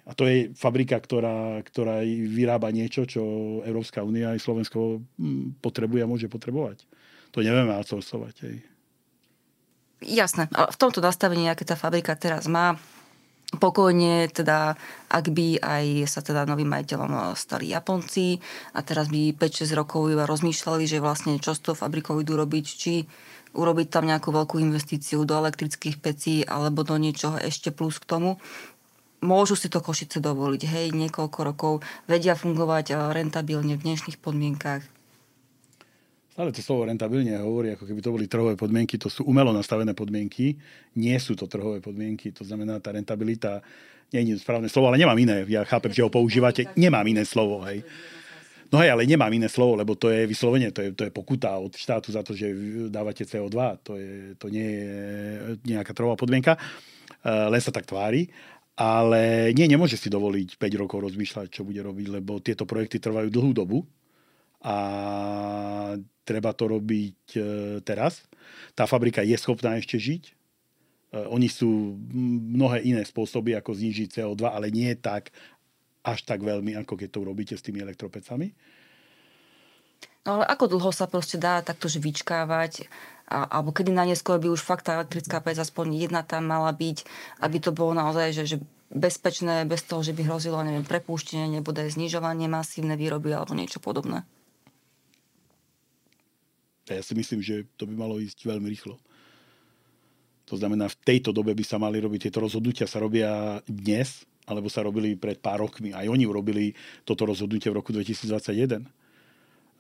A 0.05 0.13
to 0.17 0.25
je 0.25 0.53
fabrika, 0.57 0.97
ktorá, 0.97 1.61
ktorá 1.61 2.01
vyrába 2.07 2.73
niečo, 2.73 3.05
čo 3.05 3.23
Európska 3.65 4.01
únia 4.01 4.33
aj 4.33 4.41
Slovensko 4.41 5.05
hm, 5.21 5.61
potrebuje 5.61 6.01
a 6.05 6.11
môže 6.11 6.29
potrebovať. 6.31 6.85
To 7.37 7.43
nevieme 7.43 7.75
outsourcovať. 7.75 8.35
Hej. 8.47 8.57
Jasné. 10.05 10.49
A 10.53 10.69
v 10.69 10.77
tomto 10.81 11.01
nastavení, 11.01 11.49
aké 11.49 11.65
tá 11.65 11.75
fabrika 11.75 12.15
teraz 12.15 12.47
má, 12.47 12.77
pokojne, 13.57 14.29
teda, 14.31 14.75
ak 15.09 15.25
by 15.31 15.63
aj 15.63 15.87
sa 16.11 16.21
teda 16.21 16.45
novým 16.45 16.69
majiteľom 16.71 17.13
eh, 17.13 17.23
stali 17.39 17.71
Japonci 17.71 18.39
a 18.75 18.81
teraz 18.83 19.09
by 19.09 19.37
5-6 19.39 19.79
rokov 19.79 20.11
iba 20.11 20.27
rozmýšľali, 20.27 20.85
že 20.85 21.03
vlastne 21.03 21.39
čo 21.39 21.55
s 21.55 21.63
tou 21.63 21.75
fabrikou 21.75 22.19
idú 22.21 22.35
robiť, 22.39 22.67
či 22.67 23.07
urobiť 23.55 23.87
tam 23.87 24.11
nejakú 24.11 24.35
veľkú 24.35 24.59
investíciu 24.59 25.23
do 25.23 25.39
elektrických 25.39 26.03
pecí 26.03 26.43
alebo 26.43 26.83
do 26.83 26.99
niečoho 26.99 27.39
ešte 27.39 27.71
plus 27.71 28.03
k 28.03 28.11
tomu, 28.11 28.43
môžu 29.25 29.57
si 29.57 29.73
to 29.73 29.81
Košice 29.81 30.21
dovoliť, 30.21 30.63
hej, 30.69 30.87
niekoľko 30.93 31.39
rokov, 31.41 31.73
vedia 32.05 32.37
fungovať 32.37 32.93
eh, 32.93 32.97
rentabilne 33.17 33.75
v 33.81 33.85
dnešných 33.89 34.21
podmienkách. 34.21 34.95
Stále 36.35 36.51
to 36.51 36.67
slovo 36.67 36.83
rentabilne 36.91 37.31
hovorí, 37.39 37.79
ako 37.79 37.87
keby 37.87 38.01
to 38.03 38.11
boli 38.11 38.27
trhové 38.27 38.59
podmienky, 38.59 38.99
to 38.99 39.07
sú 39.07 39.23
umelo 39.23 39.55
nastavené 39.55 39.95
podmienky, 39.95 40.59
nie 40.99 41.15
sú 41.23 41.39
to 41.39 41.47
trhové 41.47 41.79
podmienky, 41.79 42.35
to 42.35 42.43
znamená, 42.43 42.83
tá 42.83 42.91
rentabilita 42.91 43.63
nie 44.11 44.35
je 44.35 44.43
správne 44.43 44.67
slovo, 44.67 44.91
ale 44.91 44.99
nemám 44.99 45.15
iné, 45.15 45.47
ja 45.47 45.63
chápem, 45.63 45.95
že 45.95 46.03
ho 46.03 46.11
používate, 46.11 46.67
nemám 46.75 47.07
iné 47.07 47.23
slovo, 47.23 47.63
hej. 47.63 47.87
No 48.75 48.83
hej, 48.83 48.91
ale 48.91 49.07
nemám 49.07 49.31
iné 49.31 49.47
slovo, 49.47 49.79
lebo 49.79 49.95
to 49.95 50.11
je 50.11 50.27
vyslovene, 50.27 50.75
to 50.75 50.83
je, 50.83 50.91
to 50.99 51.07
je 51.07 51.15
pokuta 51.15 51.55
od 51.55 51.71
štátu 51.71 52.11
za 52.11 52.27
to, 52.27 52.35
že 52.35 52.51
dávate 52.91 53.23
CO2, 53.23 53.55
to, 53.87 53.95
je, 53.95 54.35
to 54.35 54.51
nie 54.51 54.67
je 54.67 54.91
nejaká 55.71 55.95
trhová 55.95 56.19
podmienka, 56.19 56.59
eh, 56.59 57.47
len 57.47 57.63
sa 57.63 57.71
tak 57.71 57.87
tvári. 57.87 58.27
Ale 58.75 59.55
nie, 59.55 59.71
nemôže 59.71 59.95
si 59.95 60.11
dovoliť 60.11 60.59
5 60.59 60.83
rokov 60.83 60.99
rozmýšľať, 61.07 61.47
čo 61.47 61.63
bude 61.63 61.79
robiť, 61.79 62.07
lebo 62.11 62.43
tieto 62.43 62.67
projekty 62.67 62.99
trvajú 62.99 63.31
dlhú 63.31 63.55
dobu 63.55 63.87
a 64.65 64.77
treba 66.27 66.51
to 66.57 66.67
robiť 66.67 67.21
e, 67.37 67.41
teraz. 67.87 68.27
Tá 68.75 68.91
fabrika 68.91 69.23
je 69.23 69.37
schopná 69.39 69.79
ešte 69.79 69.95
žiť. 69.95 70.23
E, 70.27 70.33
oni 71.31 71.47
sú 71.47 71.95
mnohé 72.51 72.83
iné 72.83 73.07
spôsoby, 73.07 73.55
ako 73.55 73.79
znižiť 73.79 74.09
CO2, 74.11 74.43
ale 74.43 74.75
nie 74.75 74.91
tak, 74.99 75.31
až 76.03 76.27
tak 76.27 76.43
veľmi, 76.43 76.75
ako 76.81 76.99
keď 76.99 77.09
to 77.15 77.23
urobíte 77.23 77.55
s 77.55 77.63
tými 77.63 77.79
elektropecami. 77.79 78.51
No 80.25 80.41
ale 80.41 80.45
ako 80.49 80.73
dlho 80.75 80.91
sa 80.91 81.05
proste 81.05 81.37
dá 81.37 81.61
takto 81.61 81.87
vyčkávať 81.87 82.89
a, 83.25 83.49
alebo 83.49 83.73
kedy 83.73 83.91
na 83.93 84.05
neskôr 84.05 84.37
by 84.37 84.53
už 84.53 84.61
fakt 84.61 84.89
tá 84.89 85.01
elektrická 85.01 85.41
pec 85.41 85.57
aspoň 85.57 85.97
jedna 85.97 86.21
tam 86.21 86.45
mala 86.45 86.73
byť, 86.73 87.09
aby 87.41 87.57
to 87.61 87.73
bolo 87.73 87.97
naozaj, 87.97 88.37
že, 88.37 88.45
že 88.45 88.57
bezpečné, 88.93 89.65
bez 89.65 89.83
toho, 89.85 90.05
že 90.05 90.13
by 90.13 90.29
hrozilo, 90.29 90.61
neviem, 90.61 90.85
prepúštenie, 90.85 91.49
nebude 91.49 91.83
znižovanie 91.89 92.47
masívne 92.47 92.95
výroby 92.95 93.33
alebo 93.33 93.57
niečo 93.57 93.81
podobné. 93.81 94.23
Ja 96.85 97.01
si 97.01 97.17
myslím, 97.17 97.41
že 97.41 97.65
to 97.81 97.89
by 97.89 97.97
malo 97.97 98.21
ísť 98.21 98.45
veľmi 98.45 98.69
rýchlo. 98.69 99.01
To 100.53 100.61
znamená, 100.61 100.93
v 100.93 101.01
tejto 101.01 101.33
dobe 101.33 101.57
by 101.57 101.65
sa 101.65 101.81
mali 101.81 101.97
robiť 101.97 102.29
tieto 102.29 102.45
rozhodnutia, 102.45 102.85
sa 102.85 103.01
robia 103.01 103.65
dnes, 103.65 104.29
alebo 104.45 104.69
sa 104.69 104.85
robili 104.85 105.17
pred 105.17 105.41
pár 105.41 105.65
rokmi. 105.65 105.97
Aj 105.97 106.05
oni 106.05 106.29
urobili 106.29 106.77
toto 107.09 107.25
rozhodnutie 107.25 107.73
v 107.73 107.81
roku 107.81 107.97
2021. 107.97 108.85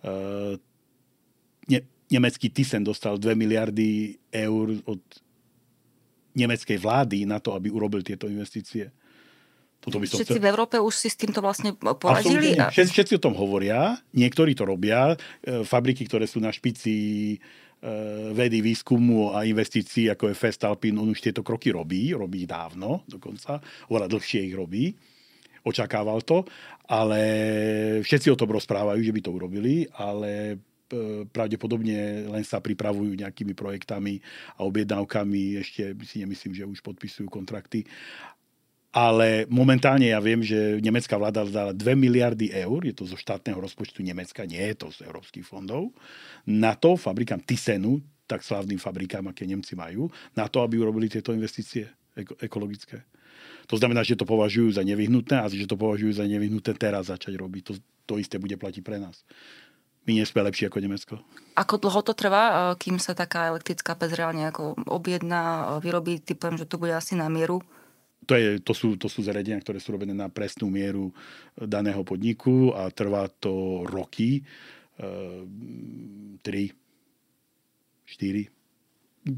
Uh, 0.04 0.56
ne, 1.68 1.84
nemecký 2.10 2.52
Thyssen 2.52 2.84
dostal 2.84 3.16
2 3.16 3.32
miliardy 3.36 4.18
eur 4.28 4.76
od 4.84 5.00
nemeckej 6.34 6.78
vlády 6.82 7.24
na 7.24 7.38
to, 7.38 7.54
aby 7.54 7.70
urobil 7.70 8.02
tieto 8.02 8.26
investície. 8.26 8.90
Toto 9.78 10.00
by 10.00 10.08
som 10.08 10.16
všetci 10.16 10.40
chcel... 10.40 10.44
v 10.44 10.48
Európe 10.48 10.76
už 10.80 10.94
si 10.96 11.08
s 11.12 11.16
týmto 11.20 11.44
vlastne 11.44 11.76
poradili? 11.76 12.56
A... 12.56 12.72
Všetci, 12.72 12.92
všetci 12.92 13.12
o 13.20 13.24
tom 13.30 13.36
hovoria, 13.36 14.00
niektorí 14.16 14.56
to 14.56 14.64
robia. 14.64 15.12
E, 15.44 15.60
fabriky, 15.62 16.08
ktoré 16.08 16.24
sú 16.24 16.40
na 16.40 16.48
špici 16.48 16.96
e, 17.36 17.38
vedy, 18.32 18.64
výskumu 18.64 19.36
a 19.36 19.44
investícií, 19.44 20.08
ako 20.08 20.32
je 20.32 20.40
Festalpin, 20.40 20.96
on 20.96 21.12
už 21.12 21.20
tieto 21.20 21.44
kroky 21.44 21.68
robí, 21.68 22.16
robí 22.16 22.48
ich 22.48 22.50
dávno 22.50 23.04
dokonca, 23.04 23.60
oveľa 23.92 24.08
dlhšie 24.08 24.48
ich 24.48 24.56
robí. 24.56 24.96
Očakával 25.64 26.24
to, 26.24 26.44
ale 26.88 27.20
všetci 28.04 28.28
o 28.32 28.36
tom 28.36 28.52
rozprávajú, 28.52 29.00
že 29.00 29.12
by 29.16 29.20
to 29.20 29.30
urobili, 29.32 29.88
ale 29.96 30.60
pravdepodobne 31.32 32.28
len 32.28 32.44
sa 32.44 32.60
pripravujú 32.60 33.16
nejakými 33.16 33.56
projektami 33.56 34.20
a 34.58 34.66
objednávkami. 34.68 35.60
Ešte 35.60 35.96
si 36.04 36.20
nemyslím, 36.22 36.52
že 36.54 36.64
už 36.68 36.80
podpisujú 36.84 37.28
kontrakty. 37.28 37.88
Ale 38.94 39.50
momentálne 39.50 40.14
ja 40.14 40.22
viem, 40.22 40.38
že 40.38 40.78
nemecká 40.78 41.18
vláda 41.18 41.42
dala 41.42 41.74
2 41.74 41.82
miliardy 41.98 42.54
eur, 42.54 42.86
je 42.86 42.94
to 42.94 43.10
zo 43.10 43.18
štátneho 43.18 43.58
rozpočtu 43.58 44.06
Nemecka, 44.06 44.46
nie 44.46 44.62
je 44.70 44.86
to 44.86 44.94
z 44.94 45.02
európskych 45.10 45.42
fondov, 45.42 45.90
na 46.46 46.78
to 46.78 46.94
fabrikám 46.94 47.42
Tysenu, 47.42 47.98
tak 48.30 48.46
slavným 48.46 48.78
fabrikám, 48.78 49.26
aké 49.26 49.50
Nemci 49.50 49.74
majú, 49.74 50.06
na 50.38 50.46
to, 50.46 50.62
aby 50.62 50.78
urobili 50.78 51.10
tieto 51.10 51.34
investície 51.34 51.90
ekologické. 52.38 53.02
To 53.66 53.74
znamená, 53.74 54.06
že 54.06 54.14
to 54.14 54.22
považujú 54.22 54.78
za 54.78 54.86
nevyhnutné 54.86 55.42
a 55.42 55.50
že 55.50 55.66
to 55.66 55.74
považujú 55.74 56.14
za 56.14 56.30
nevyhnutné 56.30 56.78
teraz 56.78 57.10
začať 57.10 57.34
robiť. 57.34 57.62
To, 57.66 57.72
to 58.06 58.14
isté 58.22 58.38
bude 58.38 58.54
platiť 58.54 58.86
pre 58.86 59.02
nás 59.02 59.26
my 60.04 60.20
nie 60.20 60.24
sme 60.28 60.44
lepší 60.44 60.68
ako 60.68 60.84
Nemecko. 60.84 61.14
Ako 61.56 61.80
dlho 61.80 62.04
to 62.04 62.12
trvá, 62.12 62.72
e, 62.72 62.76
kým 62.76 63.00
sa 63.00 63.16
taká 63.16 63.48
elektrická 63.48 63.96
pec 63.96 64.12
reálne 64.12 64.44
ako 64.48 64.76
objedná, 64.84 65.76
e, 65.76 65.80
vyrobí? 65.80 66.20
Typujem, 66.20 66.60
že 66.60 66.68
to 66.68 66.76
bude 66.76 66.92
asi 66.92 67.16
na 67.16 67.32
mieru. 67.32 67.64
To, 68.24 68.32
je, 68.36 68.56
to, 68.60 68.72
sú, 68.72 68.96
to 68.96 69.08
sú 69.08 69.20
zariadenia, 69.20 69.60
ktoré 69.60 69.80
sú 69.80 69.92
robené 69.92 70.16
na 70.16 70.32
presnú 70.32 70.68
mieru 70.68 71.12
e, 71.12 71.14
daného 71.64 72.04
podniku 72.04 72.72
a 72.76 72.92
trvá 72.92 73.28
to 73.28 73.84
roky. 73.88 74.44
E, 74.96 75.44
3, 76.40 76.44
4. 76.44 76.84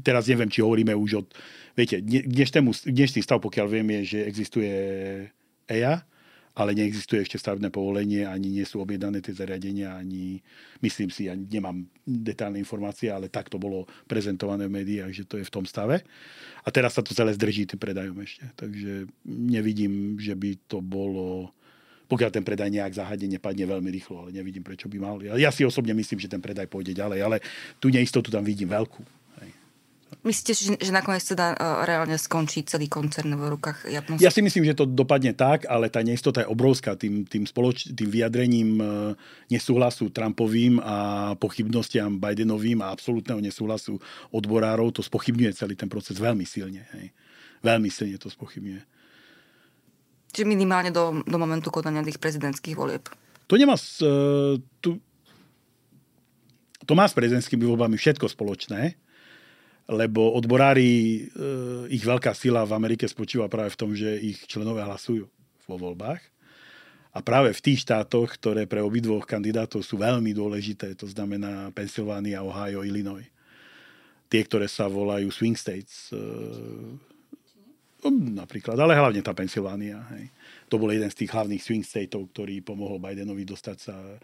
Teraz 0.03 0.27
neviem, 0.27 0.51
či 0.51 0.59
hovoríme 0.59 0.91
už 0.91 1.23
od... 1.23 1.27
Viete, 1.79 2.03
dnešný, 2.03 2.91
dnešný 2.91 3.23
stav, 3.23 3.39
pokiaľ 3.39 3.67
viem, 3.71 3.87
je, 4.03 4.17
že 4.17 4.19
existuje 4.27 4.71
EIA, 5.71 6.03
ale 6.57 6.73
neexistuje 6.73 7.21
ešte 7.21 7.37
stavebné 7.37 7.69
povolenie, 7.69 8.25
ani 8.25 8.49
nie 8.49 8.65
sú 8.65 8.81
objednané 8.81 9.21
tie 9.21 9.37
zariadenia, 9.37 9.93
ani 9.93 10.41
myslím 10.81 11.13
si, 11.13 11.29
ja 11.29 11.37
nemám 11.37 11.85
detálne 12.01 12.57
informácie, 12.57 13.13
ale 13.13 13.29
tak 13.29 13.53
to 13.53 13.61
bolo 13.61 13.85
prezentované 14.09 14.65
v 14.65 14.81
médiách, 14.81 15.13
že 15.13 15.23
to 15.29 15.37
je 15.37 15.45
v 15.45 15.53
tom 15.53 15.69
stave. 15.69 16.01
A 16.65 16.73
teraz 16.73 16.97
sa 16.97 17.05
to 17.05 17.13
celé 17.13 17.37
zdrží 17.37 17.69
tým 17.69 17.77
predajom 17.77 18.17
ešte. 18.25 18.49
Takže 18.57 19.05
nevidím, 19.29 20.17
že 20.17 20.33
by 20.33 20.57
to 20.65 20.81
bolo 20.81 21.53
pokiaľ 22.07 22.31
ten 22.31 22.39
predaj 22.39 22.71
nejak 22.71 22.95
záhadne 22.95 23.27
nepadne 23.35 23.67
veľmi 23.67 23.91
rýchlo, 23.91 24.15
ale 24.23 24.29
nevidím, 24.31 24.63
prečo 24.63 24.87
by 24.87 24.95
mal. 24.95 25.19
Ja 25.19 25.51
si 25.51 25.67
osobne 25.67 25.91
myslím, 25.91 26.23
že 26.23 26.31
ten 26.31 26.39
predaj 26.39 26.71
pôjde 26.71 26.95
ďalej, 26.95 27.19
ale 27.19 27.37
tú 27.83 27.91
neistotu 27.91 28.31
tam 28.31 28.47
vidím 28.47 28.71
veľkú. 28.71 29.16
Myslíte, 30.27 30.51
že, 30.51 30.75
že 30.75 30.91
nakoniec 30.91 31.23
teda 31.23 31.55
reálne 31.87 32.19
skončí 32.19 32.67
celý 32.67 32.91
koncern 32.91 33.31
v 33.31 33.47
rukách 33.55 33.87
Japonska? 33.87 34.19
Ja 34.19 34.27
si 34.27 34.43
myslím, 34.43 34.67
že 34.67 34.75
to 34.75 34.83
dopadne 34.83 35.31
tak, 35.31 35.63
ale 35.71 35.87
tá 35.87 36.03
neistota 36.03 36.43
je 36.43 36.51
obrovská 36.51 36.99
tým, 36.99 37.23
tým, 37.23 37.47
spoloč, 37.47 37.95
tým 37.95 38.11
vyjadrením 38.11 38.69
uh, 38.75 39.15
nesúhlasu 39.47 40.11
Trumpovým 40.11 40.83
a 40.83 40.95
pochybnostiam 41.39 42.19
Bidenovým 42.19 42.83
a 42.83 42.91
absolútneho 42.91 43.39
nesúhlasu 43.39 44.03
odborárov. 44.35 44.91
To 44.99 45.01
spochybňuje 45.01 45.55
celý 45.55 45.79
ten 45.79 45.87
proces 45.87 46.19
veľmi 46.19 46.43
silne. 46.43 46.83
Hej. 46.99 47.15
Veľmi 47.63 47.87
silne 47.87 48.19
to 48.19 48.27
spochybňuje. 48.27 48.83
Čiže 50.35 50.43
minimálne 50.43 50.91
do, 50.91 51.23
do 51.23 51.37
momentu 51.39 51.71
konania 51.71 52.03
tých 52.03 52.19
prezidentských 52.19 52.75
volieb. 52.75 53.07
To 53.47 53.55
nemá... 53.55 53.79
Uh, 54.03 54.59
tu, 54.83 54.99
to 56.83 56.91
má 56.99 57.07
s 57.07 57.15
prezidentskými 57.15 57.63
voľbami 57.63 57.95
všetko 57.95 58.27
spoločné 58.27 59.06
lebo 59.87 60.35
odborári, 60.35 60.91
e, 60.91 61.19
ich 61.91 62.03
veľká 62.03 62.35
sila 62.35 62.67
v 62.67 62.75
Amerike 62.75 63.07
spočíva 63.07 63.47
práve 63.47 63.71
v 63.71 63.79
tom, 63.79 63.91
že 63.95 64.19
ich 64.19 64.43
členovia 64.43 64.83
hlasujú 64.83 65.23
vo 65.67 65.75
voľbách. 65.79 66.19
A 67.15 67.23
práve 67.23 67.49
v 67.55 67.63
tých 67.63 67.87
štátoch, 67.87 68.37
ktoré 68.37 68.69
pre 68.69 68.83
obidvoch 68.83 69.25
kandidátov 69.25 69.81
sú 69.81 69.97
veľmi 69.97 70.35
dôležité, 70.35 70.93
to 70.93 71.09
znamená 71.09 71.73
Pennsylvania, 71.73 72.45
Ohio, 72.45 72.85
Illinois. 72.85 73.25
Tie, 74.27 74.43
ktoré 74.43 74.67
sa 74.67 74.91
volajú 74.91 75.31
swing 75.31 75.55
states. 75.55 76.11
E, 76.11 76.19
No, 78.05 78.13
napríklad, 78.13 78.77
ale 78.77 78.93
hlavne 78.93 79.25
tá 79.25 79.33
Pensylvánia. 79.33 80.05
Hej. 80.13 80.29
To 80.69 80.77
bol 80.77 80.93
jeden 80.93 81.09
z 81.09 81.25
tých 81.25 81.33
hlavných 81.33 81.63
swing 81.63 81.81
stateov, 81.81 82.29
ktorý 82.29 82.61
pomohol 82.61 83.01
Bidenovi 83.01 83.41
dostať 83.41 83.77
sa 83.81 83.97
e, 83.97 84.17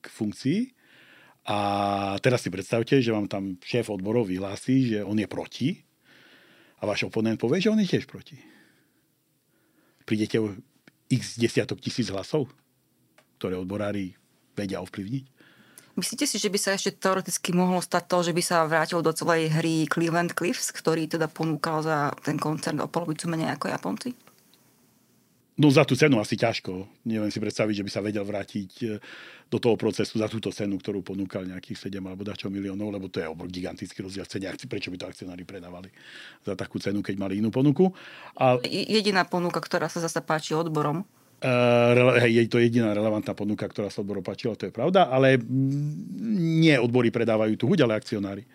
k 0.00 0.06
funkcii. 0.08 0.81
A 1.42 1.58
teraz 2.22 2.46
si 2.46 2.54
predstavte, 2.54 3.02
že 3.02 3.10
vám 3.10 3.26
tam 3.26 3.58
šéf 3.58 3.90
odborov 3.90 4.30
vyhlási, 4.30 4.94
že 4.94 4.98
on 5.02 5.18
je 5.18 5.26
proti 5.26 5.82
a 6.78 6.86
váš 6.86 7.10
oponent 7.10 7.34
povie, 7.34 7.58
že 7.58 7.70
on 7.70 7.82
je 7.82 7.90
tiež 7.90 8.06
proti. 8.06 8.38
Prídete 10.06 10.38
o 10.38 10.54
x 11.10 11.38
desiatok 11.38 11.82
tisíc 11.82 12.14
hlasov, 12.14 12.46
ktoré 13.42 13.58
odborári 13.58 14.14
vedia 14.54 14.78
ovplyvniť. 14.82 15.24
Myslíte 15.92 16.24
si, 16.24 16.40
že 16.40 16.48
by 16.48 16.56
sa 16.56 16.72
ešte 16.72 16.96
teoreticky 16.96 17.52
mohlo 17.52 17.82
stať 17.84 18.04
to, 18.08 18.18
že 18.24 18.32
by 18.32 18.42
sa 18.42 18.64
vrátil 18.64 19.04
do 19.04 19.12
celej 19.12 19.52
hry 19.52 19.84
Cleveland 19.84 20.32
Cliffs, 20.32 20.72
ktorý 20.72 21.04
teda 21.04 21.28
ponúkal 21.28 21.84
za 21.84 22.16
ten 22.24 22.40
koncert 22.40 22.80
o 22.80 22.88
polovicu 22.88 23.28
menej 23.28 23.52
ako 23.52 23.66
Japonci? 23.68 24.16
No 25.52 25.68
za 25.68 25.84
tú 25.84 25.92
cenu 25.92 26.16
asi 26.16 26.32
ťažko. 26.40 27.04
Neviem 27.04 27.28
si 27.28 27.36
predstaviť, 27.36 27.84
že 27.84 27.84
by 27.84 27.90
sa 27.92 28.00
vedel 28.00 28.24
vrátiť 28.24 28.70
e, 28.82 28.86
do 29.52 29.58
toho 29.60 29.76
procesu 29.76 30.16
za 30.16 30.24
túto 30.24 30.48
cenu, 30.48 30.80
ktorú 30.80 31.04
ponúkal 31.04 31.44
nejakých 31.44 31.92
7 31.92 32.00
alebo 32.00 32.24
dačo 32.24 32.48
miliónov, 32.48 32.88
lebo 32.88 33.12
to 33.12 33.20
je 33.20 33.28
gigantický 33.52 34.00
rozdiel 34.00 34.24
v 34.24 34.32
cene 34.32 34.46
akcií. 34.48 34.64
Prečo 34.64 34.88
by 34.88 34.96
to 34.96 35.06
akcionári 35.12 35.44
predávali 35.44 35.92
za 36.40 36.56
takú 36.56 36.80
cenu, 36.80 37.04
keď 37.04 37.20
mali 37.20 37.44
inú 37.44 37.52
ponuku? 37.52 37.92
A... 38.40 38.56
Jediná 38.64 39.28
ponuka, 39.28 39.60
ktorá 39.60 39.92
sa 39.92 40.00
zase 40.00 40.24
páči 40.24 40.56
odborom, 40.56 41.04
Uh, 41.42 42.22
je 42.22 42.46
to 42.46 42.62
jediná 42.62 42.94
relevantná 42.94 43.34
ponuka, 43.34 43.66
ktorá 43.66 43.90
sa 43.90 44.06
odboru 44.06 44.22
páčila, 44.22 44.54
to 44.54 44.70
je 44.70 44.74
pravda, 44.74 45.10
ale 45.10 45.42
nie 46.38 46.70
odbory 46.78 47.10
predávajú 47.10 47.58
tú 47.58 47.66
huď, 47.66 47.82
ale 47.82 47.98
akcionári. 47.98 48.46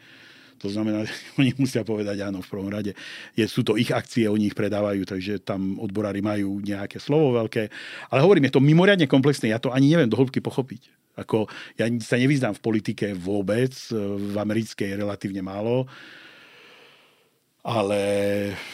To 0.61 0.69
znamená, 0.69 1.05
že 1.05 1.13
oni 1.39 1.53
musia 1.57 1.81
povedať 1.85 2.21
áno 2.25 2.41
v 2.41 2.49
prvom 2.49 2.69
rade. 2.69 2.93
Je, 3.37 3.45
sú 3.45 3.61
to 3.61 3.77
ich 3.77 3.89
akcie, 3.93 4.29
oni 4.29 4.49
ich 4.51 4.57
predávajú, 4.57 5.05
takže 5.05 5.41
tam 5.41 5.77
odborári 5.77 6.21
majú 6.21 6.59
nejaké 6.61 6.97
slovo 6.97 7.37
veľké. 7.37 7.69
Ale 8.09 8.19
hovorím, 8.21 8.49
je 8.49 8.55
to 8.57 8.63
mimoriadne 8.63 9.05
komplexné, 9.05 9.53
ja 9.53 9.61
to 9.61 9.73
ani 9.73 9.93
neviem 9.93 10.09
do 10.09 10.17
hĺbky 10.17 10.41
pochopiť. 10.41 10.89
Ako, 11.17 11.49
ja 11.81 11.89
sa 12.05 12.21
nevyznám 12.21 12.53
v 12.57 12.61
politike 12.61 13.17
vôbec, 13.17 13.73
v 13.93 14.35
americkej 14.37 15.01
relatívne 15.01 15.41
málo 15.41 15.89
ale 17.67 17.99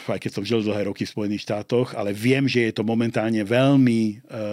aj 0.05 0.21
keď 0.21 0.31
som 0.37 0.45
žil 0.45 0.61
dlhé 0.61 0.85
roky 0.85 1.01
v 1.01 1.13
Spojených 1.17 1.49
štátoch, 1.49 1.97
ale 1.97 2.13
viem, 2.13 2.45
že 2.45 2.69
je 2.69 2.77
to 2.77 2.85
momentálne 2.85 3.41
veľmi, 3.41 4.21
e, 4.21 4.45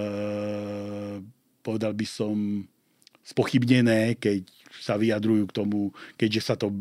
povedal 1.60 1.92
by 1.92 2.06
som, 2.08 2.64
spochybnené, 3.20 4.16
keď 4.16 4.48
sa 4.80 4.96
vyjadrujú 4.96 5.44
k 5.52 5.56
tomu, 5.60 5.92
keďže 6.16 6.40
sa 6.40 6.54
to 6.56 6.72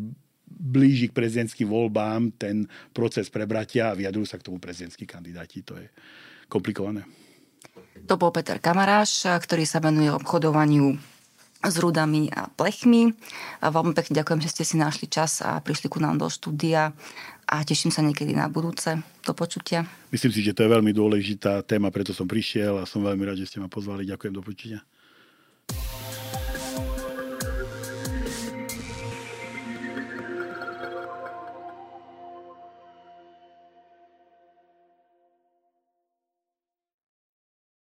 blíži 0.49 1.09
k 1.09 1.17
prezidentským 1.17 1.69
voľbám, 1.69 2.33
ten 2.35 2.65
proces 2.91 3.29
prebratia 3.29 3.93
a 3.93 3.97
vyjadrujú 3.97 4.25
sa 4.25 4.41
k 4.41 4.45
tomu 4.49 4.57
prezidentskí 4.57 5.05
kandidáti. 5.05 5.61
To 5.69 5.77
je 5.77 5.87
komplikované. 6.49 7.05
To 8.09 8.15
bol 8.17 8.33
Peter 8.33 8.57
Kamaráš, 8.57 9.27
ktorý 9.27 9.67
sa 9.67 9.83
venuje 9.83 10.09
obchodovaniu 10.09 10.97
s 11.59 11.75
rudami 11.75 12.31
a 12.31 12.47
plechmi. 12.47 13.11
Veľmi 13.59 13.91
pekne 13.91 14.23
ďakujem, 14.23 14.39
že 14.39 14.51
ste 14.55 14.63
si 14.63 14.75
našli 14.79 15.11
čas 15.11 15.43
a 15.43 15.59
prišli 15.59 15.91
ku 15.91 15.99
nám 15.99 16.15
do 16.15 16.31
štúdia 16.31 16.95
a 17.49 17.55
teším 17.67 17.91
sa 17.91 17.99
niekedy 17.99 18.31
na 18.31 18.47
budúce. 18.47 18.95
Do 19.27 19.35
počutia. 19.35 19.83
Myslím 20.15 20.31
si, 20.31 20.41
že 20.41 20.55
to 20.55 20.63
je 20.63 20.71
veľmi 20.71 20.95
dôležitá 20.95 21.61
téma, 21.67 21.91
preto 21.91 22.15
som 22.15 22.25
prišiel 22.25 22.79
a 22.79 22.87
som 22.87 23.03
veľmi 23.03 23.27
rád, 23.27 23.43
že 23.43 23.51
ste 23.51 23.59
ma 23.59 23.67
pozvali. 23.67 24.07
Ďakujem, 24.07 24.33
do 24.33 24.41
počutia. 24.41 24.79